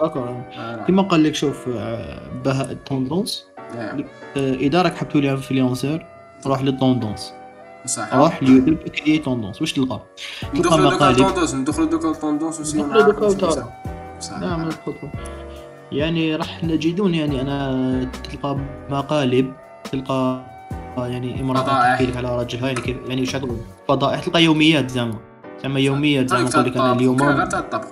[0.00, 0.42] d'accord
[0.88, 3.44] كما قال لك شوف آه، بهاء ال tendances
[3.76, 4.04] نعم.
[4.36, 6.06] آه، إذا راك حاب تولي influenceur
[6.46, 7.32] روح لل tendances
[7.86, 10.00] صح روح ليوتيوب écris tendances واش تلقى؟
[10.42, 13.52] تلقى ندخلوا دوكا مقالب ندخلوا دوكا ال tendances ونسيو ندخلوا دوكا شنو وتعرف.
[13.56, 13.70] يساوي.
[14.20, 14.68] صح نعم
[15.94, 18.58] يعني راح نجدون يعني أنا تلقى
[18.90, 19.52] مقالب
[19.92, 20.46] تلقى
[20.98, 21.94] يعني فضائح.
[21.94, 23.56] تحكي لك على رجلها يعني كيف يعني وش أقول؟
[23.88, 25.18] فضائح تلقى يوميات زعما
[25.62, 27.86] زعما يوميات زعما نقول لك أنا الطبخ اليوم الطبخ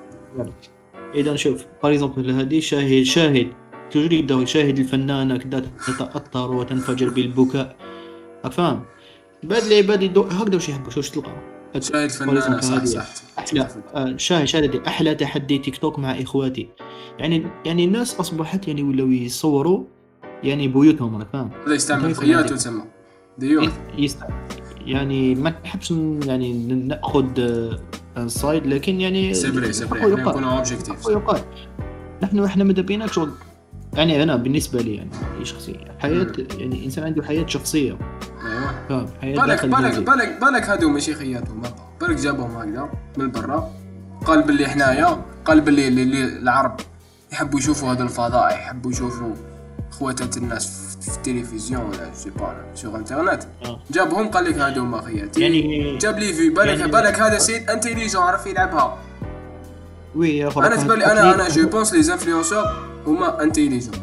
[1.14, 3.52] إذا شوف par exemple هذه شاهد شاهد
[3.90, 7.76] toujours يبداو شاهد الفنانه كذا تتأثر وتنفجر بالبكاء
[8.44, 8.84] راك فاهم
[9.42, 11.32] بعد العباد يدو هكذا واش يحبوا واش تلقى
[11.80, 12.84] شاهد فنانة صح.
[12.84, 13.06] صح
[13.38, 16.68] أحلى آه، شاهد شاهد أحلى تحدي تيك توك مع إخواتي
[17.18, 19.84] يعني يعني الناس أصبحت يعني ولاو يصوروا
[20.44, 22.54] يعني بيوتهم راك فاهم هذا يستعمل خياط عندي.
[22.54, 22.82] تسمى
[23.38, 23.72] d'ailleurs.
[24.86, 25.90] يعني ما نحبش
[26.26, 27.26] يعني نأخذ
[28.16, 30.18] آه، side لكن يعني حقه إحنا يقال.
[30.28, 31.08] نكونوا objectifs
[32.22, 33.30] نحن إحنا ماذا بينا شغل
[33.94, 35.76] يعني أنا بالنسبة لي يعني هي شخصية.
[35.98, 36.26] حياة
[36.58, 37.98] يعني الانسان عنده حياة شخصية.
[38.90, 39.08] أيوه.
[39.20, 39.98] حياة بالك بالك.
[39.98, 41.62] بالك بالك هادو ماشي خياتهم.
[42.00, 42.88] بالك جابهم هكذا
[43.18, 43.70] من برا.
[44.24, 46.76] قال باللي حنايا قال باللي اللي- اللي العرب.
[47.32, 49.34] يحبوا يشوفوا هذا الفضاء يحبوا يشوفوا
[49.90, 50.66] خواتات الناس
[51.00, 53.42] في- التلفزيون ولا سي با سوغ انترنت.
[53.90, 57.70] جابهم قال لك هادو هما خياتي يعني جاب لي في بالك يعني- بالك هذا سيد
[57.70, 58.98] انتيليجون عرف يلعبها.
[60.16, 62.64] وي أنا راك تبان لي تحكي- أنا أنا جو بونس لي انفلونسور
[63.06, 63.94] هما انتيليجون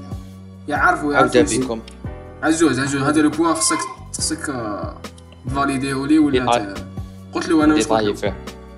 [0.67, 1.79] يعرفوا يعرفوا بكم.
[2.43, 3.77] عزوز عزوز هذا لو بوان خصك
[4.17, 4.53] خصك
[5.55, 6.73] فاليديه لي ولا
[7.33, 7.87] قلت له أنا واش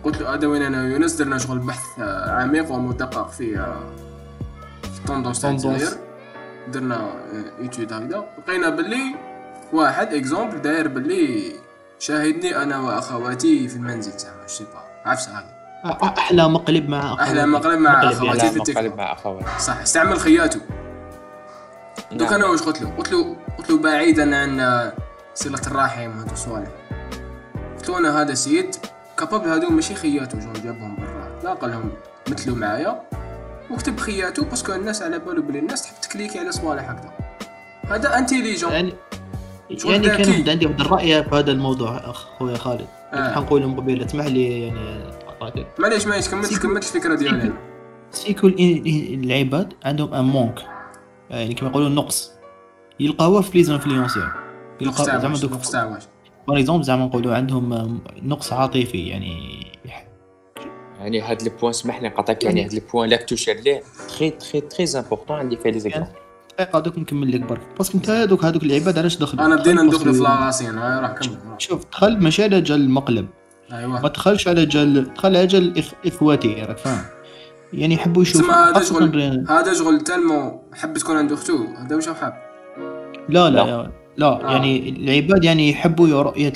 [0.03, 1.83] قلت له؟ هذا وين أنا؟ ويونس درنا شغل بحث
[2.27, 3.75] عميق ومدقق في
[5.01, 5.49] آه، ال tendances تاع.
[5.49, 5.97] الجزائر
[6.67, 7.13] درنا
[7.61, 9.15] étude هكذا لقينا باللي
[9.73, 11.53] واحد exemple داير باللي
[11.99, 15.61] شاهدني أنا وأخواتي في المنزل زعما sais pas عفسة هذه
[16.17, 17.23] أحلى مقلب مع أخواتي.
[17.23, 18.37] أحلى مقلب مع مقلب أخواتي.
[18.37, 18.51] يعني.
[18.51, 18.97] في التيك مقلب.
[18.97, 20.59] مع أخواتي صح استعمل خياته
[22.11, 22.33] دوك نعم.
[22.33, 24.93] أنا واش قلت له قلت له قلت له بعيدا عن آه،
[25.33, 26.69] صلة الرحم وهذو الصوالح
[27.77, 28.75] قلت له أنا هذا سيد
[29.17, 31.91] capable هادو ماشي خياته جو جابهم برا لا قال لهم
[32.29, 33.01] مثلوا معايا
[33.73, 37.13] وكتب خياته parce que الناس على بالو بلي الناس تحب تكليكي على صوالح هكذا.
[37.89, 38.93] هذا intelligent يعني
[39.85, 42.87] يعني كان عندي واحد الرأي في هذا الموضوع خويا خالد.
[43.13, 43.33] آه.
[43.35, 45.67] حنقول من قبيل اسمح لي يعني قطعتك.
[45.79, 47.53] معليش معليش كملت كملت الفكرة ديالي.
[48.11, 50.61] c'est que ال- العباد عندهم un manque
[51.29, 52.31] يعني كما يقولوا نقص.
[52.99, 54.31] يلقاوه في لي زانفلونسور
[54.81, 59.67] نقص تاع زعما دوك باغ اكزومبل زعما نقولوا عندهم نقص عاطفي يعني
[61.01, 63.83] يعني هاد البوان سمح لي نقاطعك يعني هاد البوان لا توشير ليه
[64.17, 66.09] تري تري تري امبورطون عندي فيه لي زيكزامبل
[66.59, 67.61] دقيقة دوك نكمل لك برك.
[67.77, 71.11] باسكو انت هذوك هذوك العباد علاش دخلوا أنا بدينا ندخلوا في باسكو- لاراسين هاي راح
[71.11, 71.37] كمل.
[71.57, 73.27] شوف دخل ماشي على جال المقلب.
[73.71, 75.91] ما ايوا تدخلش على جال دخل على جال إخ...
[76.05, 77.03] إخواتي راك فاهم؟
[77.73, 78.53] يعني يحبوا يشوفوا.
[78.53, 79.45] هذا شغل.
[79.49, 82.33] هذا شغل تالمو حب تكون عنده اختو هذا واش حاب
[83.29, 83.65] لا لا لا.
[83.65, 84.27] لا, لا.
[84.47, 84.51] آه.
[84.51, 86.53] يعني العباد يعني يحبوا رؤية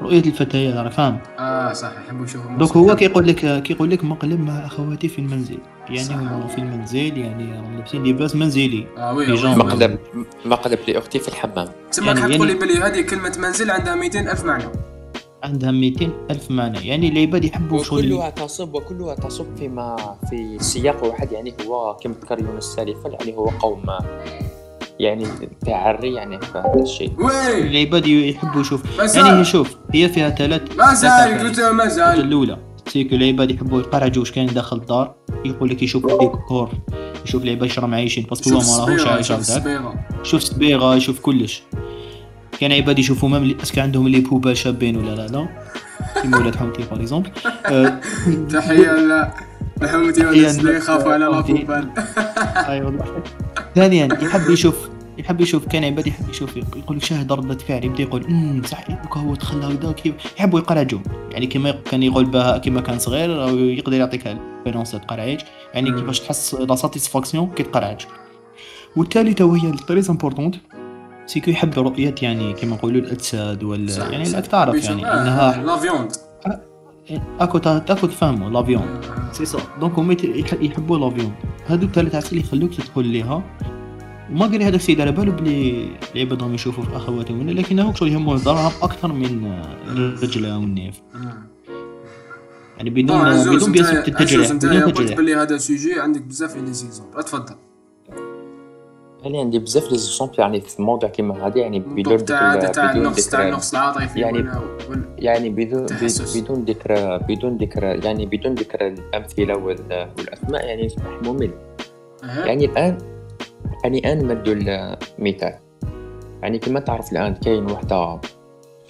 [0.00, 0.02] ال...
[0.02, 1.18] رؤية الفتيات راك فاهم.
[1.38, 5.58] آه صح يحبوا يشوفوا دوك هو كيقول لك كيقول لك مقلب مع أخواتي في المنزل.
[5.90, 6.14] يعني.
[6.14, 8.86] هما في المنزل يعني راهم لابسين لباس منزلي.
[8.98, 9.26] آه وي.
[9.56, 9.98] مقلب
[10.44, 11.68] مقلب لأختي في الحمام.
[11.90, 14.64] تسمى يعني- يعني تقول لي يعني- بلي هذه كلمة منزل عندها 200 ألف معنى.
[15.44, 16.88] عندها 200 ألف معنى.
[16.88, 19.96] يعني العباد يحبوا شغل وكلها تصب وكلها تصب فيما
[20.30, 21.32] في سياق واحد.
[21.32, 23.82] يعني هو كما ذكر يونس سالفا يعني هو قوم
[25.00, 25.24] يعني
[25.66, 27.12] تعري يعني في هذا الشيء
[27.58, 28.98] العباد يحبوا يشوف.
[28.98, 29.26] مازال.
[29.26, 31.38] يعني هي شوف هي فيها ثلاث ما ثلاث زال أفعال.
[31.38, 36.70] قلت مازال الأولى سيكو العباد يحبوا يقرعجوا واش كاين داخل الدار يقول لك يشوف الديكور
[37.24, 40.42] يشوف العباد اش راهم عايشين باسكو هو شوف ما راهوش عايش شوف هكذاك الصبيغة يشوف
[40.42, 41.62] صبيغة يشوف كلش.
[42.60, 45.48] كان عباد يشوفوا مام اسكو عندهم لي بوبا شابين ولا لا لا.
[46.22, 47.30] كيما ولاد حومتي par exemple
[48.50, 49.30] تحية لا
[49.82, 51.88] الحومتي والناس اللي يخافوا على لابوبال
[52.56, 53.04] أي والله.
[53.74, 54.88] ثانيا يحب يشوف
[55.18, 58.84] يحب يشوف كان عباد يحب يشوف يقول لك شاهد ردة فعل يبدأ يقول أمم صح
[59.16, 60.86] هو تخلى هكذا كيف؟ يحب يقرأ
[61.30, 65.40] يعني كما كان يقول بها كما كان صغير أو يقدر يعطيك البالونس تقرعيج
[65.74, 65.92] يعني.
[65.92, 68.00] كيفاش تحس la satisfaction كي تقرعج
[68.96, 70.54] والثالثة وهي très importante
[71.26, 74.30] سيكو يحب رؤية يعني كما نقولوا الأجساد ولا يعني.
[74.30, 75.76] لا تعرف يعني آه، إنها لا
[77.40, 79.00] اكو تا- تاكو تفهموا لافيون.
[79.32, 79.58] سي سا.
[79.80, 80.16] دونك هما
[80.60, 81.32] يحبوا لافيون.
[81.66, 83.42] هادوك ثلاث عسل يخلوك تدخل ليها.
[84.30, 88.08] وما قال لي هذاك السيد على باله بلي العباد راهم يشوفوا في أخواتهم لكنه شغل
[88.08, 91.00] يهمهم الدرهم أكثر من الرجلة والنيف.
[92.76, 93.04] يعني بدون
[93.56, 95.16] بدون بيان عزوز التجريح بدون قلت تجريح.
[95.16, 97.54] باللي هذا سوجي عندك بزاف لي سيزون أتفضل.
[99.22, 103.28] يعني عندي بزاف les exemples يعني في الموضوع كيما هذا يعني بدون تاع ذكر- النقص
[103.28, 104.48] تاع ذكر النقص العاطفي يعني-
[105.18, 105.86] يعني بدون.
[106.36, 111.50] بدون ذكر بدون ذكر يعني بدون ذكر الامثله وال- والاسماء يعني يصبح ممل.
[112.46, 112.98] يعني الان
[113.84, 114.54] يعني الان مدوا
[115.18, 115.54] المثال
[116.42, 118.20] يعني كما تعرف الان كاين وحده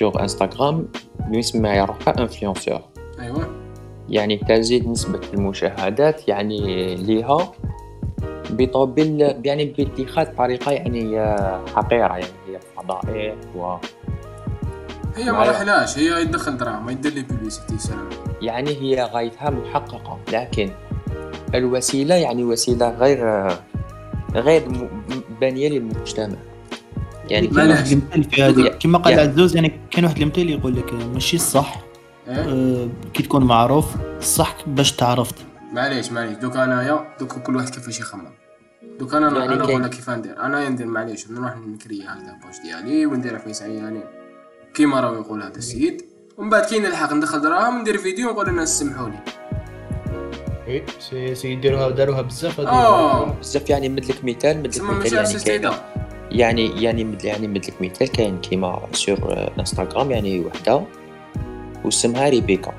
[0.01, 0.89] sur انستغرام
[1.33, 2.81] يسمى روحها influenceur
[3.21, 3.49] أيوه
[4.09, 7.53] يعني تزيد نسبة المشاهدات يعني ليها
[8.51, 13.77] بطبيل يعني باتخاذ طريقة يعني آه، حقيرة يعني هي فضائح و
[15.17, 15.39] هي ما.
[15.43, 18.09] راحلاش هي يدخل دراما يدير لي بيبليسيتي سلام
[18.43, 20.71] يعني هي غايتها محققة لكن
[21.55, 23.49] الوسيلة يعني وسيلة غير
[24.35, 26.37] غير م- م- بانية للمجتمع
[27.31, 27.69] يعني ما.
[27.69, 27.85] واحد
[28.31, 31.81] في هذه كما قال يعني- عزوز يعني كان واحد المثال يقول لك آه، ماشي الصح
[32.29, 35.35] إيه؟ آه، كي تكون معروف الصح باش تعرفت
[35.73, 36.39] معليش معليش.
[36.39, 38.31] دوك انايا دوك كل واحد كيفاش يخمم.
[38.99, 40.41] دوك أنا يعني أنا نقول لك كيف ندير.
[40.41, 41.31] أنا ندير معليش.
[41.31, 44.01] نروح نكري هكذا بوش ديالي وندير في عياني
[44.75, 46.05] كيما راهو يقول هذا السيد.
[46.39, 49.19] ومن بعد كي نلحق ندخل دراهم ندير فيديو ونقول للناس سمحوا لي
[50.99, 53.33] si si يديروها داروها بزاف آه.
[53.33, 55.73] بزاف يعني مدلك مثال مدلك تسمى مثال يعني كاين.
[56.31, 60.85] يعني يعني مثل يعني مثل مثال كاين كيما sur انستغرام يعني وحده.
[61.85, 62.73] واسمها ريبيكا.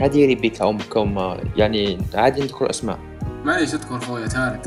[0.00, 2.98] هذه ريبيكا امكم يعني عادي نذكر أسماء.
[3.44, 4.62] معليش اذكر خويا تارك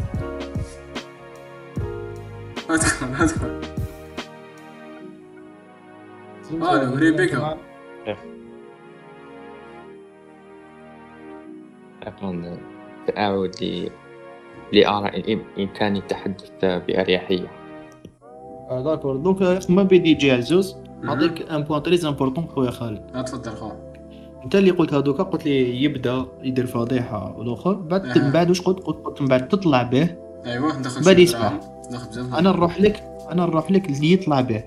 [2.69, 3.61] اذكر اذكر
[6.61, 7.57] آه، ريبيكا.
[13.07, 13.89] تعاود ل
[14.73, 17.51] لآراء إن كان التحدث بأريحية.
[18.71, 23.82] d'accord donc ما بدي يجي عزوز نعطيك un point très important خويا خالد تفضل خويا.
[24.45, 28.17] انت اللي قلت هذوك قلت لي يبدا يدير فضيحه والاخر بعد.
[28.17, 31.59] من بعد واش قلت قلت قلت من بعد تطلع به أيوه ندخل بدي شي يسمع.
[32.17, 34.63] أنا نروح لك أنا نروح لك اللي يطلع به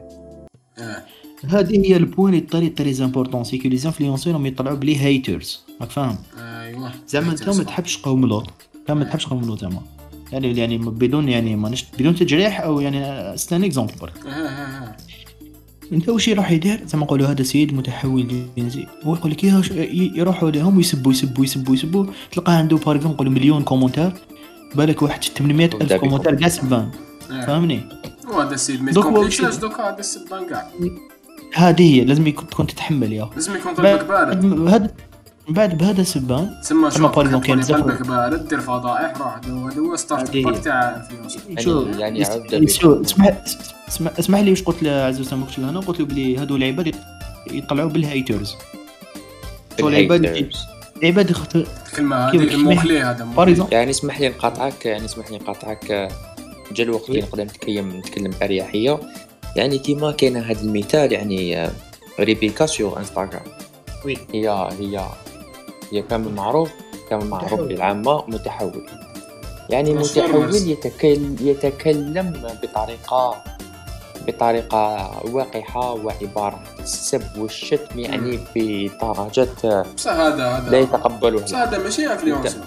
[0.78, 1.02] آه
[1.44, 4.82] هذه هي ال point اللي très très important c'est que les influenceurs راهم يطلعوا ب
[4.82, 9.44] les haters راك فاهم أيوه زعما انت ما تحبش قوم لوط انت ما تحبش قوم
[9.44, 9.80] لوط زعما
[10.32, 14.32] يعني يعني بدون يعني مانيش بدون تجريح أو يعني c'est un exemple برك آه آه
[14.32, 14.96] آه
[15.92, 19.44] انت واش يروح يدير؟ زعما نقولوا هذا سيد متحول جنسي هو يقول لك
[20.16, 22.06] يروحوا لهم ويسبوا يسبوا يسبوا يسبوا.
[22.32, 24.12] تلقاه عنده par exemple نقولوا مليون commentaire
[24.74, 26.90] بالك واحد 800 ألف commentaire كاع سبان.
[27.28, 27.80] فهمني
[28.28, 30.70] وهذا السيد ما وش- دوكا هذا السبان كاع
[31.54, 33.30] هذه هي لازم يكون تكون تتحمل يا.
[33.34, 34.90] لازم يكون قلبك بارد هذا
[35.48, 39.36] بعد بهذا السبان تسمى تسمى شوف par exemple كاين بزاف- قلبك بارد دير فضائح روح
[39.36, 40.36] هذا هو start.
[40.36, 42.18] باك تاع influenceur شو يعني
[42.50, 43.02] يعني يسو-
[44.18, 47.90] اسمح لي واش قلت لعزوز ما قلتش هنا قلت له بلي هذو العباد يط- يطلعوا
[47.90, 48.54] بال haters.
[49.80, 50.50] شو العباد.
[51.02, 51.56] العباد يخت...
[51.56, 53.24] الكلمة المخلي هذا
[53.72, 56.10] يعني اسمح لي نقاطعك يعني اسمح لي نقاطعك.
[56.72, 59.00] جا الوقت اللي نقدر نتكلم نتكلم بأريحية.
[59.56, 61.70] يعني كيما كاين هذا المثال يعني آه،
[62.20, 63.42] ريبيكا sur انستغرام
[64.04, 64.16] oui.
[64.34, 65.06] هي هي
[65.92, 66.70] هي كامل معروف
[67.10, 67.60] كامل معروف.
[67.60, 68.86] بالعامة متحول.
[69.70, 69.94] يعني.
[69.94, 73.42] متحول يتكلم يتكلم بطريقة
[74.26, 76.60] بطريقة وقحة وعبارة.
[76.80, 78.40] السب والشتم يعني
[79.96, 82.60] بصح هذا لا يتقبلها هذا ماشي influenceur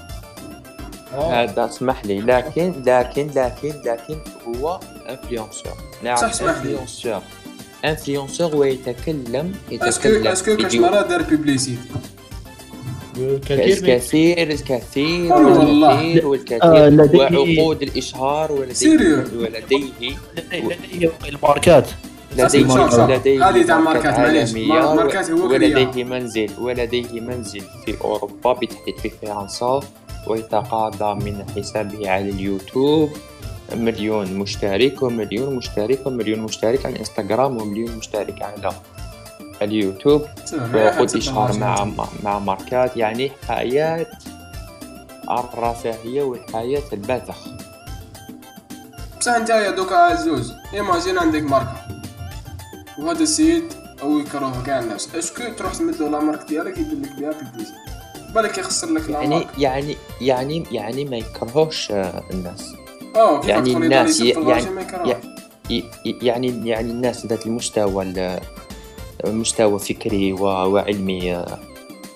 [1.14, 2.22] هذا اسمح لي.
[2.22, 6.72] لكن لكن لكن لكن هو influenceur نعم صح، اسمح لي.
[6.72, 7.22] influenceur
[7.86, 11.82] influenceur ويتكلم est-ce que يتكلم est-ce que كاش يجي- مره دار publicité
[13.50, 16.26] كثير الكثير الكثير قول والله.
[16.26, 19.18] والكثير آه، والكثير لديه- وعقود الإشهار ولديه sérieux.
[19.18, 19.86] ولديه
[20.54, 21.88] لديه الماركات.
[22.38, 22.60] لديه
[23.08, 24.54] لديه هذه تاع ماركات، معليش.
[24.54, 25.48] ماركات هو.
[25.48, 29.80] ولديه منزل ولديه منزل في أوروبا بالتحديد في فرنسا
[30.28, 33.10] ويتقاضى من حسابه على اليوتيوب
[33.76, 38.72] مليون مشترك ومليون مشترك ومليون مشترك على الانستغرام ومليون مشترك على
[39.62, 40.26] اليوتيوب
[41.16, 44.08] إشهار تبع مع مع ماركات يعني حياة
[45.30, 47.48] الرفاهية والحياة البذخ.
[49.20, 51.76] بصح أنت يا دوكا عزوز imagine عندك ماركة.
[53.00, 53.64] وهذا السيد
[54.02, 55.16] أو يكرهه كاع الناس.
[55.16, 57.74] est-ce que تروح تمد له la marque ديالك يدير لك بها publicité
[58.36, 62.74] بالك يخسر لك لا يعني يعني يعني يعني ما يكرهوش آه، الناس.
[63.16, 65.84] آه يعني الناس يعني
[66.22, 68.40] يعني يعني الناس ذات المستوى ال-
[69.26, 71.44] مستوى فكري و- وعلمي.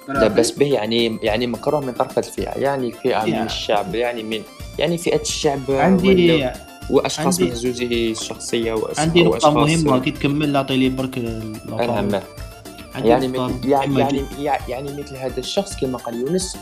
[0.09, 3.45] لا بس به يعني يعني مكروه من طرف الفئة يعني فئة من يعني.
[3.45, 4.41] الشعب يعني من
[4.79, 6.49] يعني فئة الشعب عندي
[6.89, 11.57] وأشخاص عندي- مهزوزه الشخصية وأس- عندي وأشخاص مهمة كي تكمل اعطي لي برك يعني
[13.09, 14.25] يعني مهمة يعني
[14.69, 16.57] يعني مثل هذا الشخص كما قال يونس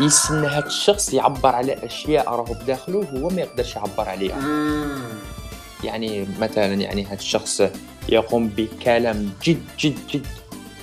[0.00, 4.38] يستنى هذا الشخص يعبر على أشياء راهو بداخله هو ما يقدرش يعبر عليها.
[5.84, 7.62] يعني مثلا يعني هذا الشخص
[8.08, 10.26] يقوم بكلام جد جد جد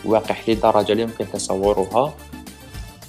[0.05, 2.13] وقح لدرجة لا يمكن تصورها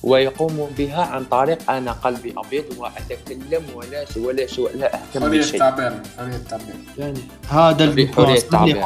[0.03, 5.55] ويقوم بها عن طريق أنا قلبي أبيض وأتكلم ولا ولا ش- ولا أهتم حرية بشيء.
[5.55, 8.85] التعبير حرية التعبير يعني هذا حرية ال point التعبير.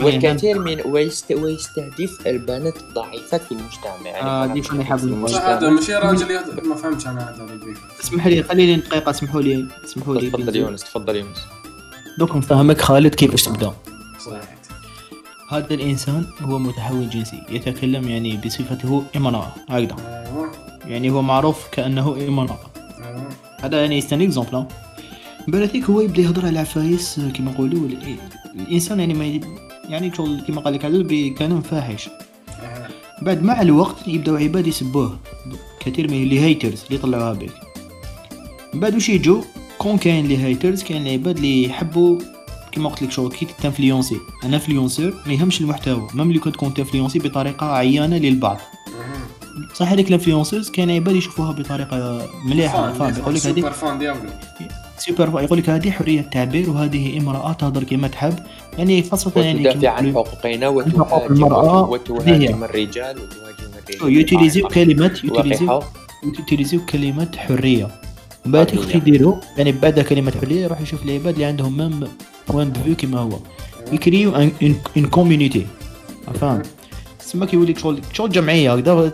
[0.00, 3.92] والكثير من ويست ويستهدف البنات الضعيفات في المجتمع.
[4.04, 5.38] يعني آه، دي شنو يحب في المجتمع.
[5.38, 7.48] بصح هذا ماشي راجل ما فهمتش أنا هذا
[8.04, 10.56] اسمح لي خليني دقيقة اسمحوا لي اسمحوا لي تفضل.
[10.56, 11.38] يونس تفضل يونس.
[12.18, 13.72] دوك نفهمك خالد كيفاش تبدأ؟
[14.26, 14.61] صحيح.
[15.52, 19.96] هذا الإنسان هو متحول جنسي يتكلم يعني بصفته امرأة هكذا.
[20.86, 22.58] يعني هو معروف كأنه امرأة
[23.62, 24.64] هذا يعني استنى اكزومبل
[25.48, 28.16] بلاتيك هو يبدأ يهضر على عفايس كيما نقولوا ال-
[28.60, 29.40] الإنسان يعني ما
[29.88, 30.10] يعني
[30.46, 32.08] كيما قال لك هذا بكلام فاحش.
[33.22, 35.18] بعد مع الوقت يبداو عباد يسبوه
[35.80, 37.52] كثير من اللي هيترز اللي يطلعوها بك
[38.74, 39.42] بعد واش يجوا؟
[39.78, 42.18] كون كاين لي هيترز كاين العباد اللي يحبوا
[42.72, 46.08] كيما قلت لك شغل كي تنفلونسي أنا انفلونسور ما يهمش المحتوى.
[46.14, 48.58] ميم اللي كنت كنت تنفلونسي بطريقة عيانة للبعض.
[49.74, 52.92] صح هذيك ال influencers كاين عباد يشوفوها بطريقة مليحة.
[52.92, 54.18] فاهم يقول لك هذيك super fan ديالو
[54.98, 58.38] سوبر يقول لك هذه حرية تعبير وهذه امرأة تهضر كما تحب.
[58.78, 61.88] يعني خاصة يعني وتدافع كيما عن حقوقنا حقوق وتهاجم المرأة.
[61.90, 64.12] وتهاجم الرجال وتهاجم الرجال.
[64.12, 65.92] يوتيليزيو كلمات يوتيليزيو وقحة
[66.38, 67.88] يوتيليزيو كلمات حرية.
[68.46, 68.80] من بعد حرية.
[68.80, 72.08] كيف يديروا يعني بعد كلمه حريه يروح يشوف العباد اللي عندهم même
[72.48, 73.38] point de vue كيما هو.
[73.92, 74.36] يكريو
[74.96, 75.66] une community
[76.40, 76.62] فاهم
[77.32, 79.12] تسمى كيولي شغل شغل جمعية هكذا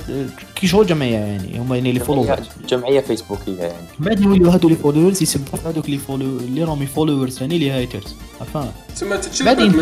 [0.55, 3.87] كي شغل جمعية يعني هما يعني اللي follow جمعية, جمعية فيسبوكية يعني.
[3.99, 8.15] بعد يوليو هادو les followers يسبوا هادوك لي follow اللي راهم followers ثاني les haters
[8.55, 9.19] فاهم تسمى.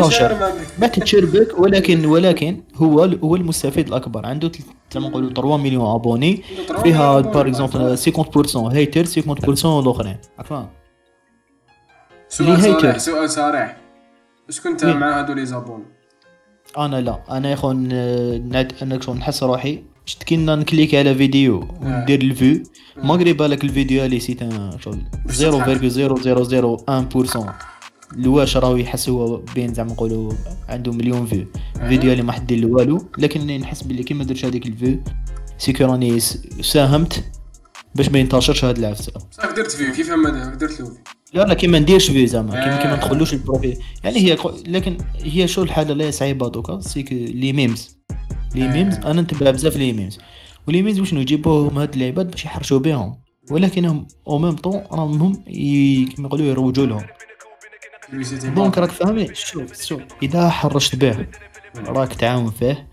[0.07, 4.27] مشاعر ما ما تتشربك ولكن ولكن هو هو المستفيد الأكبر.
[4.27, 4.61] عنده تل-
[4.94, 6.42] زعما نقولوا 3 مليون abonnés
[6.83, 10.16] فيها par exemple 50% haters 50% الأخرين.
[10.38, 10.66] عرفان
[12.29, 12.99] سؤال صريح.
[12.99, 13.77] سؤال صريح.
[14.49, 15.85] اش كنت؟ مع هادو لي زابون
[16.78, 17.22] أنا لا.
[17.30, 17.72] أنا يا
[18.38, 19.82] نعد أنا شغل نحس روحي.
[20.06, 22.62] شت كنا نكليك على فيديو وندير الفيو.
[22.96, 24.98] ماغري بالك الفيديو اللي سيت أنا شغل.
[25.26, 27.50] باش 0.0001%
[28.12, 30.32] الواش راهو يحس هو بين زعما نقولوا
[30.68, 31.46] عنده مليون فيو.
[31.88, 35.00] فيديو اللي ما حد دير والو لكن نحس باللي كي ما درتش هذيك الفيو
[35.58, 36.20] سيكو راني
[36.60, 37.24] ساهمت.
[37.96, 40.92] باش ما ينتشرش هاد العفسه صافي درت فيه كيف ما درت؟ له
[41.32, 42.96] لا لا كي ما نديرش فيه زعما كيما كي ما آه.
[42.96, 46.80] ندخلوش ال profil يعني هي لكن هي شو الحاجة اللي صعيبة دوكا.
[46.81, 47.98] c'est que les memes.
[48.54, 48.72] لي آه.
[48.72, 50.18] ميمز أنا نتبع بزاف les memes.
[50.68, 53.20] و les memes واش يجيبوهم هاد العباد باش يحرشوا بهم.
[53.50, 55.35] ولكنهم au même temps راهم هم
[56.14, 57.06] كيما يقولوا يروجوا لهم.
[58.55, 60.02] donc راك فاهمي شوف شوف.
[60.22, 61.26] إذا حرشت به
[61.76, 62.88] راك تعاون فيه.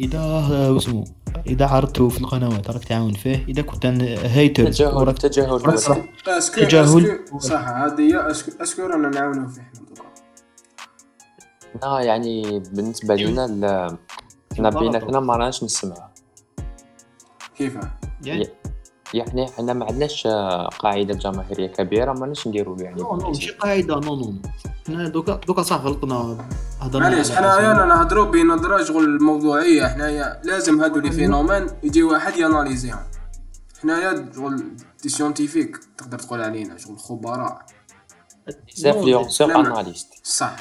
[0.00, 1.04] إذا آه، واسمو
[1.46, 3.44] إذا عرضته في القنوات راك تعاون فيه.
[3.48, 5.60] إذا كنت hater تجاهل وراك تجاهل.
[6.56, 7.20] تجاهل.
[7.38, 9.88] صح هذه هي est-ce que est-ce que رانا نعاونو فيه حنا
[11.82, 13.98] لا يعني بالنسبة لنا
[14.56, 16.08] حنا بيناتنا ما راناش نسمعوا
[17.56, 17.90] كيفاه
[18.24, 18.48] يعني؟
[19.14, 20.26] يعني حنا ما عندناش
[20.78, 24.34] قاعدة جماهيرية كبيرة ما راناش نديروا يعني non non ماشي قاعدة non non
[24.88, 26.46] حنا دوكا دوكا صح غلطنا
[26.80, 27.86] هضرنا معليش حنايا أسماء.
[27.86, 32.98] نهضروا بنظرة شغل الموضوعية حنايا لازم هادو les phénomènes يجي واحد ياناليزيهم.
[33.82, 37.66] حنايا شغل des scientifiques تقدر تقول علينا شغل خبراء
[39.48, 40.56] لا، ما- analystes صح.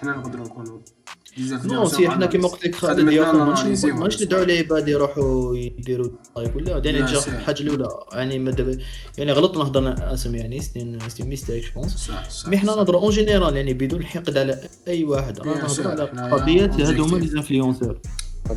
[0.00, 0.78] حنا نقدروا نكونوا
[1.64, 4.00] نو سي حنا كيما قلت لك خالد يا اخو ماشي ناناليزيهم.
[4.00, 7.38] ماشي ندعوا العباد يروحوا يديروا like ولا يعني.
[7.38, 8.50] الحاجة الأولى يعني ما
[9.18, 12.58] يعني غلطنا هضرنا اسم يعني c'est une c'est une mistake je pense صح صح mais
[12.58, 15.38] حنا نهضروا en général يعني بدون حقد على أي واحد.
[15.40, 17.18] رانا sûr، نهضروا على حنايا قضيات هادو هما.
[17.18, 17.42] لي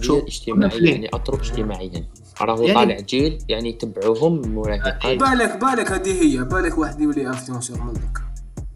[0.01, 2.05] شوف، اجتماعية أنا يعني اطر اجتماعيا.
[2.41, 5.05] راهو يعني- طالع جيل يعني يتبعوهم مراهقات.
[5.19, 8.24] بالك بالك هذه هي بالك واحد يولي influenceur منك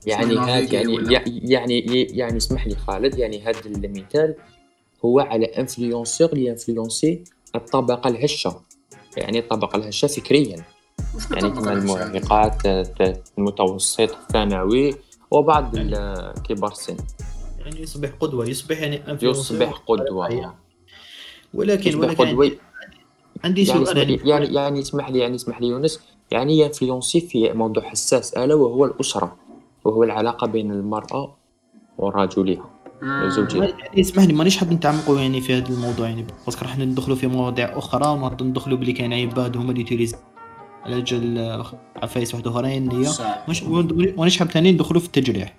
[0.06, 4.36] يعني هاد يعني؟ يعني يعني يعني اسمح لي خالد يعني هذا المثال
[5.06, 7.24] هو على influenceur اللي influencer
[7.56, 8.62] الطبقة الهشة.
[9.18, 10.66] يعني الطبقة الهشة فكريا.
[11.32, 14.94] يعني كما آه، المتوسط الثانوي
[15.32, 16.98] وبعض ال- كبار السن.
[17.60, 20.56] يعني يصبح قدوة يصبح يعني يصبح قدوة.
[21.54, 22.52] ولكن يصبح ولكن قدوة.
[23.44, 23.98] عندي يعني سؤال.
[23.98, 26.00] يعني يعني يعني اسمح لي يعني اسمح لي يونس.
[26.32, 29.38] يعني ينفلونسي في موضوع حساس الا وهو الأسرة.
[29.90, 31.36] وهو العلاقة بين المرأة
[31.98, 32.66] ورجلها
[33.02, 33.24] مم.
[33.26, 33.66] وزوجها.
[33.66, 37.16] يعني اسمح لي مانيش حاب نتعمقوا يعني في هذا الموضوع يعني parce que راح ندخلوا
[37.16, 40.16] في مواضيع أخرى ونعرض ندخلوا بلي كاين عباد هما اللي ي utilise
[40.86, 41.66] على آه،
[41.96, 43.46] عفايس واحد أخرين هي صح.
[43.50, 43.64] مش
[44.18, 45.56] مانيش حاب ثاني ندخلوا في التجريح.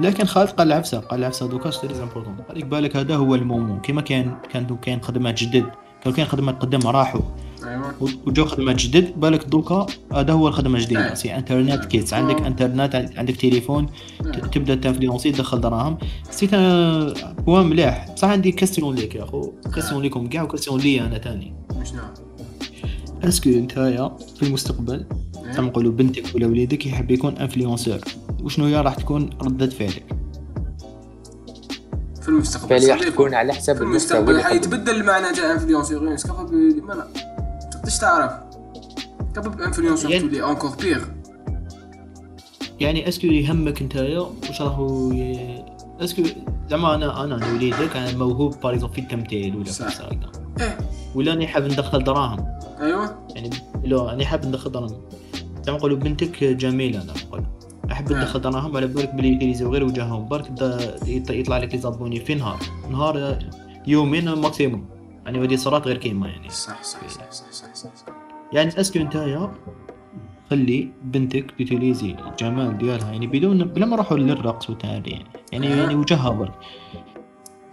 [0.00, 2.36] لكن خالد قال العفسة قال العفسة دوكا c'est important.
[2.48, 5.70] خليك بالك هذا هو ال moment كما كان كان كاين خدمات جدد
[6.04, 7.20] كان كاين خدمات قدام راحوا
[7.66, 7.94] أيوه.
[8.26, 10.80] وجاو خدمات جدد بالك دوكا هذا هو الخدمة آه.
[10.80, 13.86] الجديده c'est إنترنت كيتس عندك إنترنت عندك تليفون
[14.24, 15.98] ت- تبدأ تنفلونسي تدخل دراهم.
[16.30, 16.48] c'est
[17.48, 18.12] هو مليح.
[18.14, 19.52] بصح عندي question ليك يا أخو.
[19.74, 21.54] question ليكم كاع و question ليا أنا ثاني
[21.84, 22.00] شنو
[23.24, 25.06] est-ce que نتايا في المستقبل
[25.56, 27.98] كما نقولوا بنتك ولا وليدك يحب يكون influenceur
[28.42, 30.04] وشنو هي راح تكون ردة فعلك؟
[32.22, 32.90] في المستقبل.
[32.90, 33.02] راح.
[33.02, 34.42] تكون على المستوى المستقبل قبل.
[34.42, 36.82] حيتبدل المعنى تاع influenceur capable
[37.78, 38.32] تقدرش تعرف
[39.34, 41.04] capable influenceur يعني- تولي encore pire
[42.80, 45.64] يعني est-ce que يهمك نتايا واش راهو ي...
[46.00, 46.22] est-ce que
[46.70, 49.70] زعما أنا أنا أنا وليدك أنا موهوب par exemple في التمثيل ولا في.
[49.86, 50.32] السايقة.
[50.60, 50.78] إيه.
[51.14, 52.46] ولا راني حاب ندخل دراهم.
[52.80, 53.26] أيوه.
[53.34, 53.50] يعني
[53.84, 55.00] لو راني حاب ندخل دراهم.
[55.66, 57.44] زعما نقولوا بنتك جميلة أنا نقول
[57.92, 58.20] أحب نعم.
[58.22, 60.28] ندخل دراهم على بالك بلي يوتيليزيو غير وجههم.
[60.28, 60.50] برك
[61.30, 62.58] يطلع لك لي في نهار؟
[62.90, 63.38] نهار
[63.86, 64.84] يومين maximum
[65.24, 66.48] يعني ودي صارت غير كيما يعني.
[66.50, 68.14] صح صح صح صح صح, صح.
[68.52, 69.54] يعني est-ce que نتايا
[70.50, 75.26] خلي بنتك ت utiliser الجمال ديالها يعني بدون بلا ما نروحوا للرقص والتعالي يعني.
[75.52, 75.66] يعني.
[75.66, 76.52] يعني وجهها برك.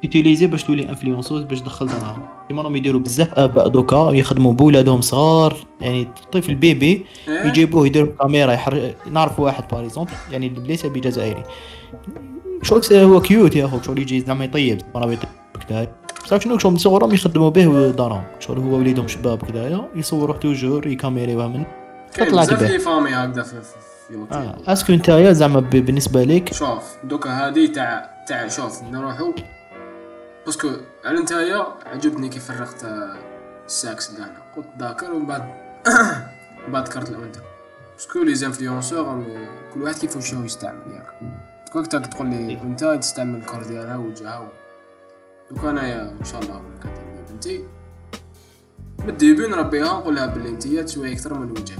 [0.01, 4.53] ت utiliser باش تولي influenceuse باش تدخل دراهم كيما راهم يديروا بزاف آباء دوكا يخدموا
[4.53, 5.55] بولادهم صغار.
[5.81, 7.03] يعني طفل bébé إيه؟
[7.47, 8.93] يجيبوه يديروا كاميرا يحر...
[9.11, 11.43] نعرف واحد par exemple يعني ليس بجزائري.
[12.63, 15.89] شغل هو cute يا اخو شغل يجي زعما يطيب مرة يطيب
[16.25, 18.23] بصح شنو شغل من صغرهم يخدموا به دارهم.
[18.39, 21.65] شغل هو وليدهم شباب كذايا يصوروه toujours يكاميريوها من
[22.13, 22.71] تطلع بزاف تبان.
[22.71, 23.61] les familles هكذا في
[24.31, 29.33] آه est-ce que نتايا زعما بالنسبة لك شوف دوكا هادي تاع تاع شوف نروحو.
[30.45, 30.69] parce que
[31.05, 33.15] على نتايا عجبني كيف فرقت آه،
[33.65, 35.41] الساكس تاعنا قلت ذاكر ومن بعد
[36.67, 37.35] من بعد ذكرت له أنت.
[37.95, 39.23] parce que les influenceurs
[39.73, 41.33] كل واحد كيف وشو يستعمل ياك
[41.73, 44.47] كنت تقول لي أنت تستعمل ال corps ديالها وجهها
[45.55, 47.63] و- دوكا انايا إن شاء الله كندير بنتي؟
[48.99, 51.79] من ال début نربيها نقول لها بلي انتيا تسوي أكثر من وجهك.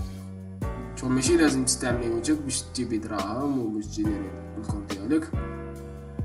[0.95, 5.28] شغل ماشي؟ لازم تستعملي وجهك باش تجيبي دراهم وباش ت générer ال corps ديالك.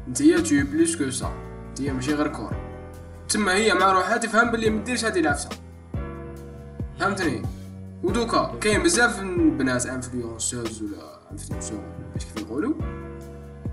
[0.08, 1.32] نتيا تجي plus que ça.
[1.70, 2.54] نتيا ماشي غير corps.
[3.28, 5.48] تما هي مع روحها تفهم بلي مديرش هادي العفسه
[7.00, 7.42] فهمتني؟
[8.02, 9.20] ودوكا كاين بزاف
[9.58, 11.80] بنات influenceuses ولا influenceurs
[12.14, 12.74] باش كيف يقولوا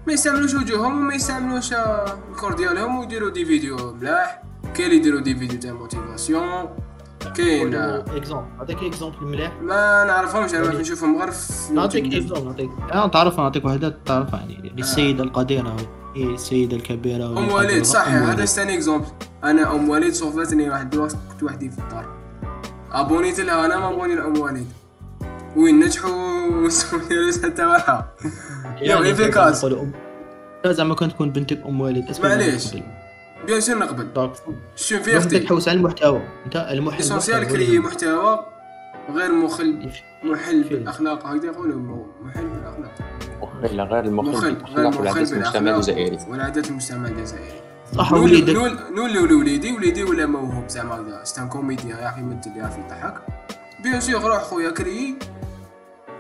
[0.08, 4.42] ما يستعملوش وجوههم وما يستعملوش ال corps ديالهم ويديروا des vidéos ملاح
[4.76, 6.70] كاين اللي يديروا des vidéos تاع motivation
[7.36, 12.14] كاين exemple نعطيك exemple مليح ما نعرفهمش أنا نشوفهم غير في نعطيك.
[12.14, 15.76] exemple نعطيك أنا تعرف نعطيك وحده تعرفها يعني السيده القديره
[16.16, 17.84] هي السيده الكبيره ام وليد.
[17.84, 18.08] صح.
[18.08, 18.46] هذا.
[18.46, 19.06] ثاني exemple
[19.44, 22.18] أنا ام وليد صوفتني واحد الوقت كنت وحدي في الدار.
[22.92, 24.68] ابونيت لها أنا ما abonné لام وليد
[25.58, 28.04] وين نجحوا وسوي حتى واحد
[28.82, 29.66] يعني يا في كاس.
[29.66, 29.96] نقولوا أم-
[30.66, 32.76] لا زعما كان تكون بنتك ام اسمها معليش.
[33.48, 34.32] bien sûr نقبل؟
[34.76, 35.40] شو في انت أختي.
[35.40, 36.22] تحوس على المحتوى.
[36.46, 38.46] أنت المحتوى المحتوى créer محتوى
[39.16, 39.90] غير مخل
[40.24, 40.64] محل.
[40.64, 41.26] بالأخلاق.
[41.28, 42.92] هكذا يقولوا مو- محل بالأخلاق.
[43.64, 44.30] مخل غير المخل.
[44.30, 46.18] مخل غير بالأخلاق والعادات المجتمع الجزائري.
[46.30, 47.62] والعادات المجتمع الجزائري.
[47.96, 48.54] صح وليدك.
[48.56, 50.96] نقول نقول لوليدي وليدي ولا موهوب زعما.
[50.96, 53.14] هكذا c'est un comédien يعرف يمثل يعرف يضحك.
[53.84, 55.16] bien sûr روح خويا créer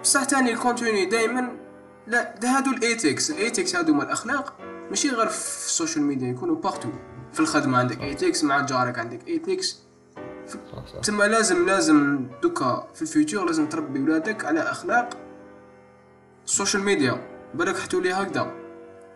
[0.03, 1.51] بصح تاني ال contenu دائما
[2.07, 4.57] لا ده هادو ال ethics ال ethics هادو مال الأخلاق
[4.89, 6.89] ماشي غير في ال social media يكونوا partout
[7.33, 9.87] في الخدمة عندك ethics مع جارك عندك ethics.
[11.03, 15.09] تما لازم لازم دوكا في ال future لازم تربي ولادك على أخلاق
[16.45, 18.53] ال social media بالك حتولي هكذا.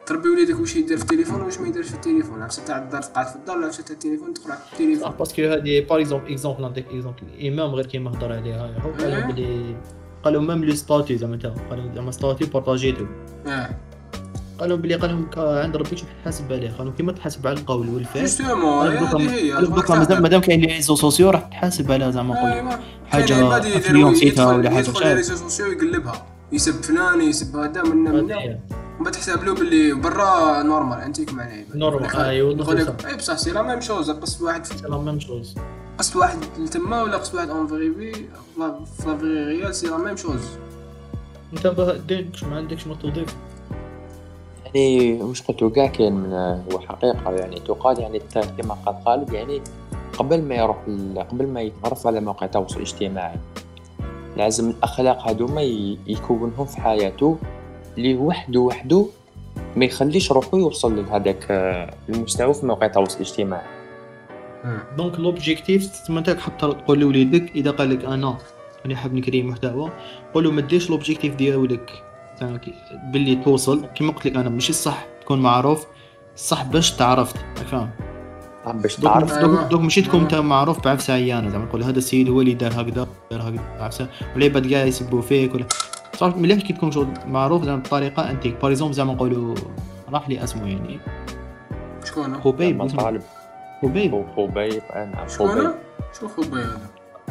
[0.05, 2.41] تربي وليدك واش يدير في التليفون واش ما يديرش في التليفون.
[2.41, 5.11] عرفت؟ تاع الدار تقعد في الدار عرفت تاع التليفون تقرا في التليفون.
[5.11, 8.81] parce que هذه par exemple exemple نعطيك exemple الامام غير كيما هضر عليها.
[8.81, 9.25] هو إيه.
[9.25, 9.77] بلي
[10.23, 13.05] قالوا même les statuts زعما تا قالوا زعما statut بارطاجيتو
[13.47, 13.69] آه.
[14.59, 18.21] قالوا بلي قالهم عند ربي شوف تحاسب عليه قالوا كيما تحاسب على القول والفعل.
[18.23, 18.89] justement
[19.75, 22.51] دوكا- مادام كاين les réseaux sociaux راح تحاسب على زعما نقول
[23.13, 26.25] ايوا عباد يديروا- influence يدخل ولا حاجة يدخل ال réseaux sociaux يقلبها.
[26.51, 28.57] يسب فلان يسب هذا من من.
[28.99, 32.03] ومن تحسب له باللي برا normal أنت كيما عيب normal،.
[32.03, 35.55] لك اي بصح c'est la même chose قصد واحد c'est la même chose
[36.01, 38.27] قصد واحد لتما ولا قصد واحد en vrai في؟ في
[38.59, 38.85] la
[39.17, 40.41] vie réelle c'est la même chose.
[41.53, 43.35] انت بدك ما عندكش ما تضيف؟
[44.65, 46.33] يعني مش قلت كاع كاين من
[46.73, 47.59] هو حقيقة يعني.
[47.59, 48.21] تقال يعني
[48.57, 49.61] كما قال خالد يعني
[50.19, 53.37] قبل ما يروح ال- قبل ما يتعرف على مواقع التواصل الاجتماعي
[54.37, 57.37] لازم الأخلاق هذوما ي- يكونهم في حياته
[57.97, 59.05] اللي وحده وحده
[59.75, 63.80] ما يخليش روحه يوصل لهذاك آه، المستوى في مواقع التواصل الاجتماعي.
[64.97, 68.37] donc l'objectif تما انت حتى تقول لوليدك إذا قال لك أنا
[68.83, 69.91] راني حاب ن créer محتوى
[70.33, 72.03] قول له ما ديرش l'objectif ديالك
[73.13, 73.85] باللي توصل.
[73.85, 75.85] كيما قلت لك أنا ماشي الصح تكون معروف
[76.35, 77.35] الصح باش تعرفت
[77.71, 77.89] فاهم
[78.65, 79.33] باش دوك تعرف.
[79.37, 80.21] دوك, دوك ماشي تكون.
[80.21, 81.49] انت معروف بعفسة عيانة.
[81.49, 85.55] زعما نقول هذا السيد هو اللي دار هكذا دار هكذا عفسه والعباد كاع يسبوا فيك
[85.55, 85.65] ولا
[86.17, 89.55] صح مليح كي تكون شغل معروف زعما بطريقة انت par exemple زعما نقولوا
[90.09, 90.99] راح لي اسمه يعني.
[92.05, 92.51] شكون؟ هو؟
[92.87, 93.21] طالب.
[93.81, 95.73] خبيب خو- خوبيب أنا شكون خوبيب هو؟
[96.19, 96.79] شو خوبي هذا؟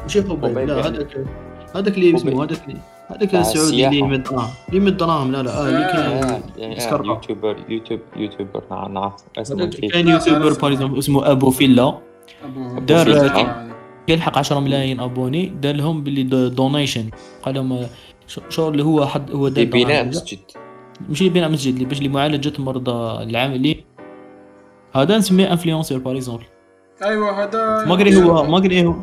[0.02, 0.86] ماشي خبيب لا.
[0.86, 1.16] هذاك
[1.76, 2.44] هذاك اللي اسمه.
[2.44, 2.80] هذاك اللي
[3.10, 3.86] هذاك السعودي.
[3.86, 5.84] اللي يمد دراهم اللي يمد دراهم لا لا آه اللي.
[5.92, 7.04] كان آه، يسكر.
[7.04, 10.52] يوتيوبر يوتيوب يوتيوبر نعم نعرف اسمه كان يوتيوبر.
[10.62, 11.98] باريزومبل اسمه ابو فيلا
[12.78, 13.70] دار-.
[14.06, 17.10] كيلحق 10 ملايين ابوني دار لهم باللي دونيشن
[17.42, 17.86] قال لهم
[18.26, 20.08] ش- شو اللي هو حد هو دار دراهم.
[20.08, 20.38] مسجد
[21.08, 23.84] ماشي بناء مسجد اللي باش لمعالجه مرضى العاملين
[24.94, 26.44] هذا نسميه انفلونسور باغ اكزومبل
[27.02, 28.94] أيوه هذا ماغري هو ماغري هو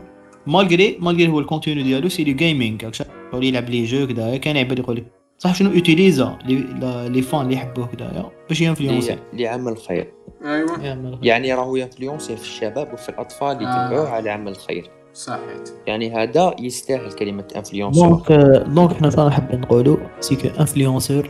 [0.48, 4.80] مالغري مالغري هو الكونتينو ديالو سي دو جيمنج شغل يلعب لي جو كذا كاين عباد
[4.80, 5.06] يقول لك
[5.38, 10.14] صح شنو يوتيليزا لي فان اللي يحبوه كذايا باش ينفلونسي لعمل الخير
[10.46, 13.86] أيوه يعني راهو ينفلونسي في الشباب وفي الاطفال اللي آه.
[13.86, 18.32] يتبعوه على عمل الخير صحيت يعني هذا يستاهل كلمه انفلونسور دونك
[18.68, 21.30] دونك حنا نحب نقولوا سي كو انفلونسور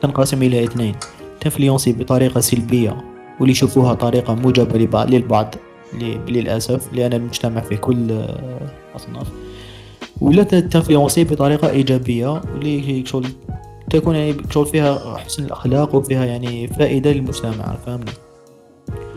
[0.00, 0.94] تنقسم إلى اثنين
[1.40, 5.54] تنفلونسي بطريقه سلبيه واللي يشوفوها طريقة موجبة لبعض للبعض
[6.00, 8.60] ل- للأسف لأن المجتمع فيه كل آه،
[8.96, 9.26] أصناف.
[10.20, 13.26] ولا تنفلونسي بطريقة إيجابية واللي شغل
[13.90, 18.10] تكون يعني شغل فيها حسن الأخلاق وفيها يعني فائدة للمجتمع فاهمني؟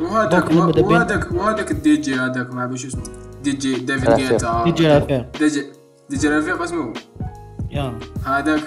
[0.01, 3.03] وهذاك وهذاك وهذاك الدي جي هذاك ما باش اسمه.
[3.43, 4.32] دي جي ديفيد رفيق.
[4.32, 4.63] جيتا.
[4.67, 5.63] يجي لافير دي جي
[6.09, 6.93] دي جي رفيق اسمه؟
[7.72, 7.99] يا.
[8.26, 8.61] هذاك.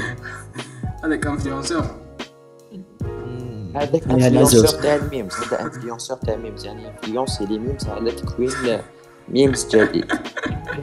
[1.04, 1.84] هذاك انفلونسور
[3.74, 4.66] هذاك انفلونسور.
[4.66, 8.50] تاع الميمز هذا انفلونسور تاع الميمز يعني انفلونسي لي ميمز على تكوين
[9.28, 10.04] ميمز جديد.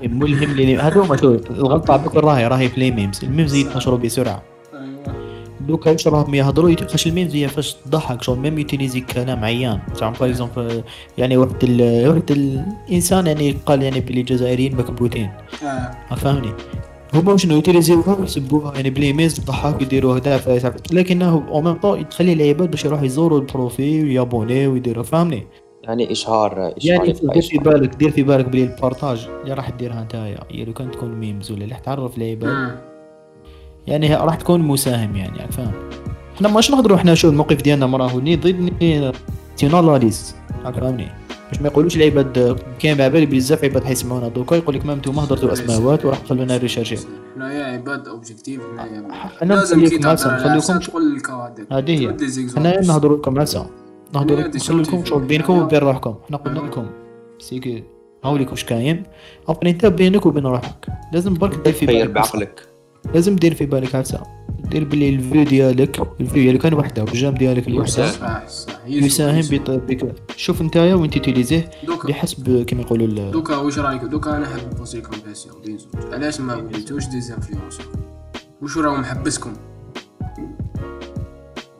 [0.04, 3.24] ملهم لي هذا هو شوف الغلطة بكل راهي راهي في لي ميمز.
[3.24, 4.44] الميمز ينتشروا بسرعة.
[4.74, 5.18] أيوه.
[5.60, 9.80] دوكا واش راهم يهضروا فاش الميمز هي فاش تضحك شغل ميم يوتيليزي كلام عيان.
[9.96, 10.84] زعما باغ اكزومبل
[11.18, 12.08] يعني واحد ال...
[12.10, 15.32] واحد الانسان يعني قال يعني بلي الجزائريين مكبوتين
[15.64, 16.16] آه.
[16.16, 16.54] فاهمني
[17.14, 22.34] هما شنو يوتيليزيوها ويسبوها يعني بلي ميمز تضحك يديروها هكذا لكنه أو ميم طون تخلي
[22.34, 25.48] العباد باش يروحوا يزوروا البروفيل ويابوني ويديروا فاهمني
[25.84, 27.58] يعني اشهار إشهار يعني دير في.
[27.58, 31.52] بالك دير في بالك بلي البارتاج اللي راح ديرها نتايا هي لو كان تكون ميمز
[31.52, 32.78] ولا اللي راح تعرف العباد.
[33.88, 35.72] يعني راح تكون مساهم يعني راك فاهم؟
[36.40, 39.12] حنا ماش نهضروا حنا شو الموقف ديالنا مراه ني ضد ني
[39.58, 41.08] تيناليز فاهمني
[41.52, 44.28] باش ما يقولوش العباد كاين على بالي بزاف عباد حيسمعونا.
[44.28, 46.98] دوكا يقول لك ما أنتم هضرتوا اسماوات وراح تخلونا ريشارجي
[47.36, 52.06] حنايا عباد اوبجيكتيف حنايا حنا لازم نخليكم على نخليكم نفسك تقول لك هذاك هذه هي.
[52.06, 52.70] تقول دي زيكزامبل.
[52.70, 53.70] حنا نهضروا لكم هسه
[54.14, 55.60] نهضروا لكم نخلي لكم شغل بينكم.
[55.60, 56.16] وبين روحكم.
[56.28, 56.60] حنا قلنا.
[56.60, 56.88] لكم
[57.40, 57.84] سيكي
[58.24, 59.04] هاولي واش كاين.
[59.48, 60.88] ابري انت بينك وبين روحك.
[61.14, 62.68] لازم برك دير في بالك بعقلك.
[63.14, 64.24] لازم دير في بالك هسه
[64.70, 69.48] دير بلي الفيو ديالك الفيو ديالك كان وحده والجام ديالك الوحده يساهم.
[69.78, 71.72] بك شوف نتايا وين تيتيليزيه
[72.08, 76.56] بحسب كما يقولوا دوكا واش رايك؟ دوكا أنا حاب نبوسي كومباسيون بين زوج علاش ما
[76.56, 77.86] وليتوش ديزانفلونسور
[78.62, 79.54] واش راهم محبسكم؟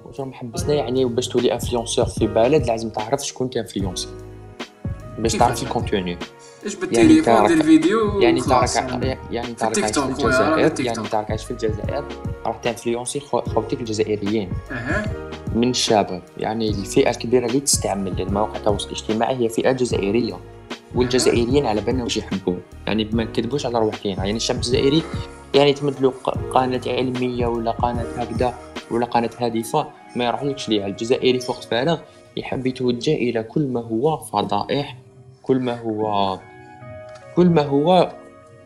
[0.06, 4.08] واش راهم حبسنا يعني باش تولي انفلونسور في بلد لازم تعرف شكون كانفلونسي
[5.20, 6.18] باش تعرف؟ الكونتوني
[6.68, 8.42] إيش يعني بالتليفون تعرف- دير فيديو يعني.
[8.42, 8.76] تارك
[9.32, 10.58] يعني تارك التيك عايش في الجزائر.
[10.86, 11.08] يعني توك.
[11.08, 12.04] تارك عايش في الجزائر.
[12.46, 14.50] راح تانفلونسي خو- خوتك الجزائريين.
[14.72, 15.06] أها.
[15.56, 16.22] من الشباب.
[16.38, 20.38] يعني الفئة الكبيرة اللي تستعمل المواقع التواصل الاجتماعي هي فئة جزائرية.
[20.96, 22.56] والجزائريين على بالنا واش يحبوا
[22.88, 25.04] يعني ما نكذبوش على روحنا يعني الشعب الجزائري
[25.56, 28.54] يعني تمد له ق- قناة علمية ولا قناة هكذا
[28.92, 30.88] ولا قناة هادفة ما يروحلكش ليها.
[30.88, 32.00] الجزائري في وقت فراغ
[32.38, 34.98] يحب يتوجه إلى كل ما هو فضائح
[35.44, 36.40] كل ما هو
[37.38, 38.12] كل ما هو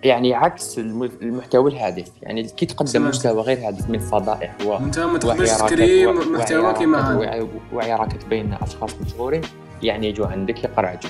[0.03, 2.07] يعني عكس الم- المحتوى الهادف.
[2.21, 3.07] يعني كي تقدم.
[3.07, 7.17] مستوى غير هادف من فضائح و أنت ما تقدرش تكري محتوى كيما هذا.
[7.19, 9.41] وعي- وعي راكت بين أشخاص مشهورين
[9.83, 11.09] يعني يجوا عندك يقرعجوا.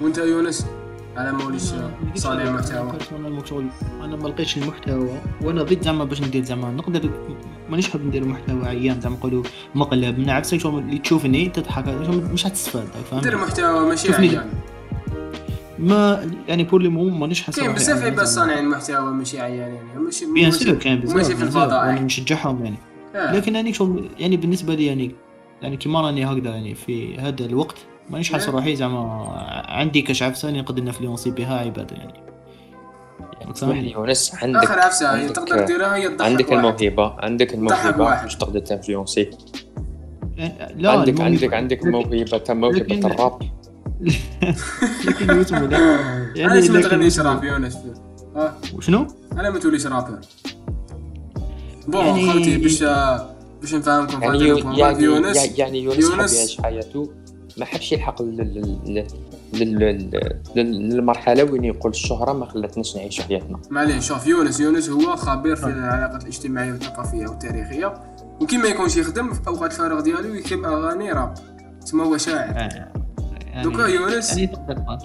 [0.00, 0.66] وأنت يونس؟
[1.16, 1.62] على ما وليش
[2.14, 3.64] صانع محتوى محتوى
[4.04, 5.08] أنا ما لقيتش المحتوى
[5.42, 6.70] وأنا ضد زعما باش ندير زعما.
[6.70, 7.10] نقدر
[7.70, 9.42] مانيش حاب ندير محتوى عيان زعما نقولوا
[9.74, 11.84] مقلب من عكسك اللي تشوفني تضحك
[12.32, 12.82] مش حتستفاد
[13.12, 14.14] دير فاهم محتوى ماشي.
[14.14, 14.50] عيان.
[15.78, 18.24] ما يعني pour le moment مانيش حاسس كاين روحي بزاف عباد.
[18.26, 22.00] صانعين محتوى ماشي عيان يعني ماشي bien sûr كاين بزاف ماشي في بزاف، الفضائح وأنا
[22.00, 22.76] نشجعهم يعني
[23.16, 23.32] آه.
[23.36, 25.14] لكن يعني شغل يعني بالنسبة لي يعني
[25.62, 27.76] يعني كيما راني هكذا يعني في هذا الوقت
[28.10, 28.56] مانيش حاسس نعم.
[28.56, 29.24] روحي زعما
[29.68, 32.14] عندي كاش عفسة اللي نقدر نinfluencer بها عباده يعني
[33.62, 36.52] يعني يونس عندك آخر عفسة عندك- تقدر ديرها هي عندك.
[36.52, 38.22] الموهبة عندك الموهبة.
[38.22, 39.30] باش تقدر تinfluencer
[40.76, 42.16] لا عندك عندك عندك موهبة
[42.78, 43.42] لكن- الراب
[45.06, 45.72] لكن يوتيوب
[46.36, 47.76] يعني علاش ما تغنيش راب يونس
[48.36, 48.52] آه.
[48.80, 50.18] شنو؟ أنا ما توليش rappeur
[51.88, 52.82] bon يعني- خوتي باش
[53.60, 54.74] باش نفهمكم يعني يو- ال point.
[54.78, 57.10] يعني يونس يعني- يعني يونس يونس- يعيش حياته؟
[57.58, 59.06] ما حبش يلحق لل- لل-
[59.54, 60.10] لل- لل-
[60.56, 63.60] لل- للمرحلة وين يقول الشهرة ما خلتناش نعيش حياتنا.
[63.70, 67.94] معليش شوف يونس يونس هو خبير في العلاقات الاجتماعية والثقافية والتاريخية.
[68.40, 71.34] وكي ما يكونش يخدم في أوقات الفراغ ديالو يكتب أغاني راب.
[71.84, 72.68] تسمى هو شاعر.
[73.54, 74.98] يعني دوكا يونس يعني تقدر.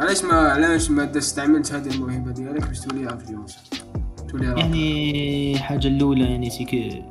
[0.00, 3.58] علاش ما علاش ما استعملت هذه الموهبة ديالك باش تولي influenceur
[4.28, 7.02] تولي راب يعني الحاجة الأولى يعني c'est que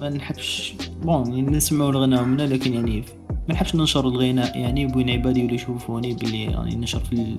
[0.00, 3.04] ما نحبش bon يعني نسمعوا الغناء منا لكن يعني
[3.48, 7.36] ما نحبش ننشر الغناء يعني بين عبادي ولا يشوفوني باللي يعني نشر في ال...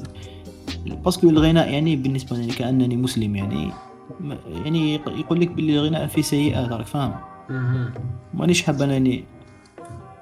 [0.95, 3.71] parce que الغناء يعني بالنسبة لي كأنني مسلم يعني.
[4.65, 7.13] يعني يق- يقول لك باللي الغناء فيه سيئات راك فاهم.
[8.33, 9.23] مانيش حاب انني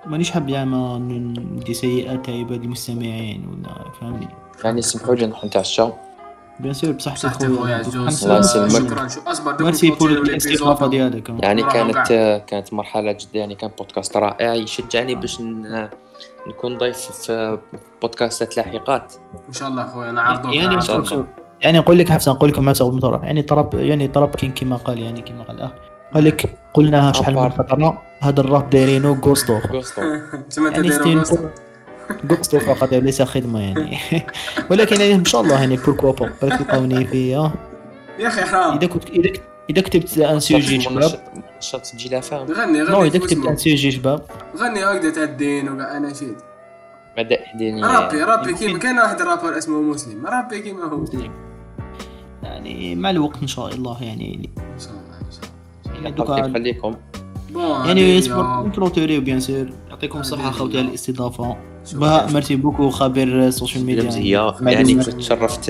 [0.06, 4.28] مانيش حاب زعما ندي سيئات عباد المستمعين ولا فهمني
[4.64, 5.84] يعني سمحوا لي نروح نتعشى
[6.60, 8.90] bien sûr بصحتك خويا عزوز الله يسلمك.
[8.90, 10.88] شكرا شو أصبر دوك ميرسي بور الاستضافه.
[10.88, 12.08] ديالك يعني كانت.
[12.48, 15.42] كانت مرحلة جديه يعني كان بودكاست رائع يشجعني باش
[16.48, 17.58] نكون ضيف في
[18.02, 19.14] بودكاستات لاحقات
[19.48, 21.14] إن شاء الله خويا نعرضوك يعني شاء نعرضوك.
[21.14, 21.26] الله.
[21.62, 25.22] يعني نقول لك حفصة نقول لكم حفصه مطرح يعني طرب يعني طرب كيما قال يعني
[25.22, 25.72] كيما قال الأخ
[26.14, 27.50] قال لك قلناها شحال من.
[27.50, 29.54] خطرنا هذا الراب دايرينو غوستو
[30.58, 31.38] يعني ستيل غوستو.
[32.32, 33.98] غوستو فقط وليس خدمة يعني.
[34.70, 37.54] ولكن يعني إن شاء الله يعني بوركوا با بالك تلقاوني فيها
[38.20, 39.10] يا أخي حرام إذا كنت
[39.70, 41.12] إذا كتبت ان سوجي شباب
[41.58, 43.58] نشاط تجي لا فاهم غني نو غني اذا كتبت ان.
[43.58, 44.22] سوجي شباب
[44.58, 46.38] غني هكذا تاع الدين وكاع أنا شيت
[47.18, 50.26] مدائح دينيه رابي رابي كيما كان واحد الرابر اسمه مسلم.
[50.26, 50.98] رابي كيما هو.
[50.98, 51.32] مسلم.
[52.44, 54.50] يعني مع الوقت إن شاء الله يعني.
[54.58, 55.96] إن شاء الله إن شاء الله.
[55.96, 56.98] يعني الله دوكا يخليكم بون
[57.56, 58.30] يعني هي-
[58.68, 60.52] نكلوتوري بيان سور يعطيكم هي.
[60.52, 61.58] خوتي على الاستضافة.
[61.86, 62.00] شكراً.
[62.00, 64.96] بها ميرسي بوكو خبير السوشيال ميديا مزية مع يعني.
[64.96, 65.70] كنت تشرفت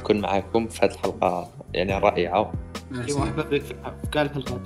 [0.00, 1.48] نكون معاكم في هذه الحلقة.
[1.74, 2.52] يعني رائعة.
[2.90, 3.18] ميرسي.
[3.18, 3.74] مرحبا بك في
[4.12, 4.60] كاع الحلقات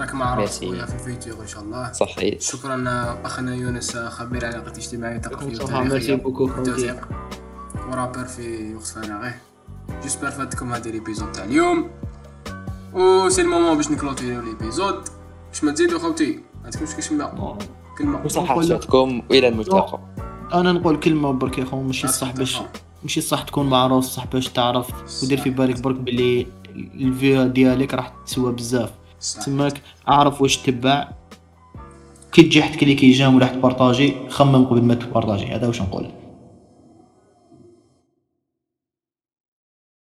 [0.00, 0.60] راك معروف.
[0.60, 1.92] خويا في الفيديو إن شاء الله.
[1.92, 2.84] صحيت شكرا
[3.24, 6.94] أخنا يونس خبير علاقات اجتماعيه وثقافيه يعطيكم الصحة ميرسي وتاريخيه beaucoup خوتي.
[7.90, 9.34] و rappeur في وقت فراغه
[10.02, 11.90] j'espère فاتكم هذه ال épisode تاع اليوم.
[12.94, 14.94] و c'est le moment باش نكلوتيريو ال épisode.
[15.52, 17.58] باش ما تزيدوا خوتي ما عندكمش كلمة.
[17.98, 18.18] كلمة.
[18.18, 20.00] نقول لك- حياتكم والى الملتقى.
[20.54, 22.38] أنا نقول كلمة برك يا خو ماشي تخاف.
[22.38, 22.58] باش
[23.02, 25.22] ماشي الصح تكون معروف صح باش تعرف.
[25.24, 26.46] ودير في بالك برك باللي
[26.94, 28.90] ال vue ديالك راح تسوى بزاف.
[29.20, 29.42] صح.
[29.42, 31.08] تماك اعرف واش تبع
[32.32, 36.10] كي تجي حد cliquer j'aime ولا حد partager خمم قبل ما تبارطاجي هذا واش نقول.